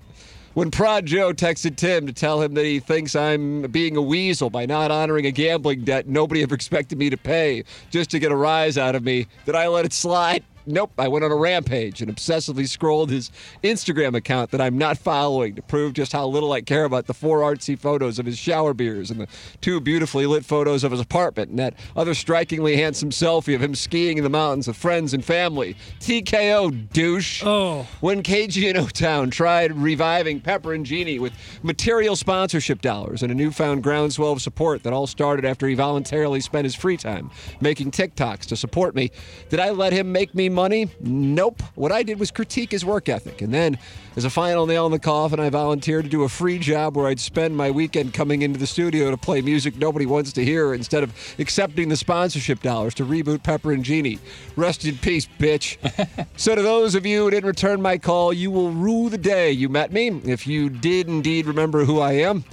[0.56, 4.50] When Prod Joe texted Tim to tell him that he thinks I'm being a weasel
[4.50, 8.32] by not honoring a gambling debt nobody ever expected me to pay just to get
[8.32, 10.46] a rise out of me, did I let it slide?
[10.68, 13.32] Nope, I went on a rampage and obsessively scrolled his
[13.64, 17.14] Instagram account that I'm not following to prove just how little I care about the
[17.14, 19.28] four artsy photos of his shower beers and the
[19.62, 23.76] two beautifully lit photos of his apartment and that other strikingly handsome selfie of him
[23.76, 25.76] skiing in the mountains with friends and family.
[26.00, 27.44] TKO, douche.
[27.46, 27.88] Oh.
[28.02, 33.36] When KG and O-Town tried reviving Pepper and Genie with material sponsorship dollars and a
[33.36, 37.30] newfound groundswell of support that all started after he voluntarily spent his free time
[37.62, 39.12] making TikToks to support me,
[39.50, 40.90] did I let him make me money?
[41.00, 41.62] Nope.
[41.76, 43.42] What I did was critique his work ethic.
[43.42, 43.78] And then,
[44.16, 47.08] as a final nail in the coffin, I volunteered to do a free job where
[47.08, 50.74] I'd spend my weekend coming into the studio to play music nobody wants to hear
[50.74, 54.18] instead of accepting the sponsorship dollars to reboot Pepper and Genie.
[54.56, 55.78] Rest in peace, bitch.
[56.38, 59.52] so, to those of you who didn't return my call, you will rue the day
[59.52, 60.22] you met me.
[60.26, 62.46] If you did indeed remember who I am,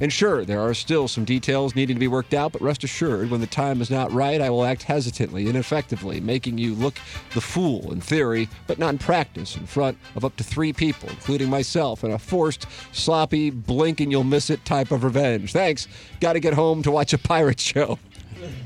[0.00, 3.30] and sure, there are still some details needing to be worked out, but rest assured,
[3.30, 6.94] when the time is not right, I will act hesitantly and effectively, making you look
[7.34, 11.08] the fool in theory, but not in practice, in front of up to three people,
[11.08, 15.52] including myself, in a forced, sloppy, blink and you'll miss it type of revenge.
[15.52, 15.88] Thanks.
[16.20, 17.98] Gotta get home to watch a pirate show.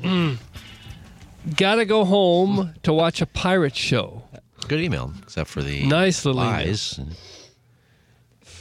[0.01, 0.37] Mm.
[1.55, 4.23] Gotta go home to watch a pirate show.
[4.67, 6.57] Good email, except for the Nice little email.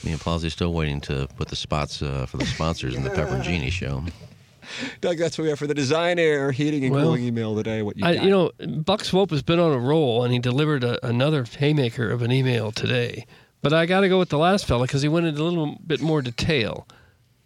[0.02, 0.04] Lies.
[0.04, 3.10] Me and Palsy still waiting to put the spots uh, for the sponsors in the
[3.10, 4.04] Pepper and Genie show.
[5.00, 7.82] Doug, that's what we have for the design air heating and Well, cooling email today.
[7.82, 8.24] What you I, got?
[8.24, 12.08] you know, Buck Swope has been on a roll, and he delivered a, another haymaker
[12.10, 13.26] of an email today.
[13.60, 15.78] But I got to go with the last fella because he went into a little
[15.86, 16.86] bit more detail.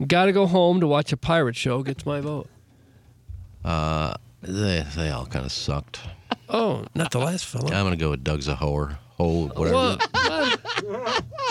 [0.07, 1.82] Got to go home to watch a pirate show.
[1.82, 2.48] Gets my vote.
[3.64, 6.00] Uh, they, they all kind of sucked.
[6.48, 7.64] Oh, not the last fella.
[7.66, 8.98] I'm going to go with Doug's a whore.
[9.16, 9.74] Ho, whatever.
[9.74, 10.55] What?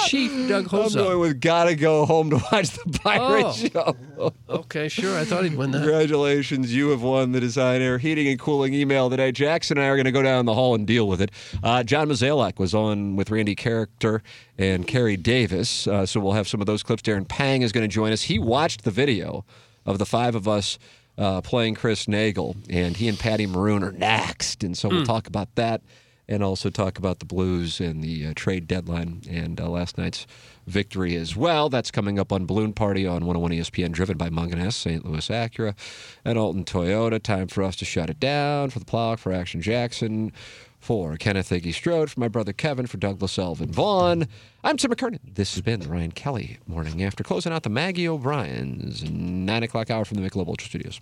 [0.06, 3.46] Chief Doug I'm going with gotta go home to watch the pirate
[3.76, 3.96] Oh.
[4.18, 4.34] show.
[4.50, 5.18] Okay, sure.
[5.18, 5.80] I thought he'd win that.
[5.80, 9.32] Congratulations, you have won the design air heating and cooling email today.
[9.32, 11.32] Jackson and I are going to go down the hall and deal with it.
[11.64, 14.22] Uh, John Mozeliak was on with Randy Karraker
[14.58, 17.02] and Carrie Davis, uh, so we'll have some of those clips.
[17.02, 18.24] Darren Pang is going to join us.
[18.24, 19.44] He watched the video
[19.86, 20.78] of the five of us
[21.18, 25.04] uh, playing Chris Nagel, and he and Patty Maroon are next, and so we'll Hmm.
[25.06, 25.82] talk about that.
[26.28, 30.26] And also talk about the Blues and the uh, trade deadline and uh, last night's
[30.66, 31.70] victory as well.
[31.70, 35.06] That's coming up on Balloon Party on 101 ESPN, driven by Mungenast, St.
[35.06, 35.76] Louis Acura,
[36.24, 37.22] and Alton Toyota.
[37.22, 40.32] Time for us to shut it down for the Plow, for Action Jackson,
[40.80, 44.28] for Kenneth Iggy Strode, for my brother Kevin, for Douglas Elvin Vaughn.
[44.64, 45.20] I'm Tim McKernan.
[45.24, 49.90] This has been the Ryan Kelly Morning After, closing out the Maggie O'Brien's 9 o'clock
[49.90, 51.00] hour from the Michelob Ultra Studios.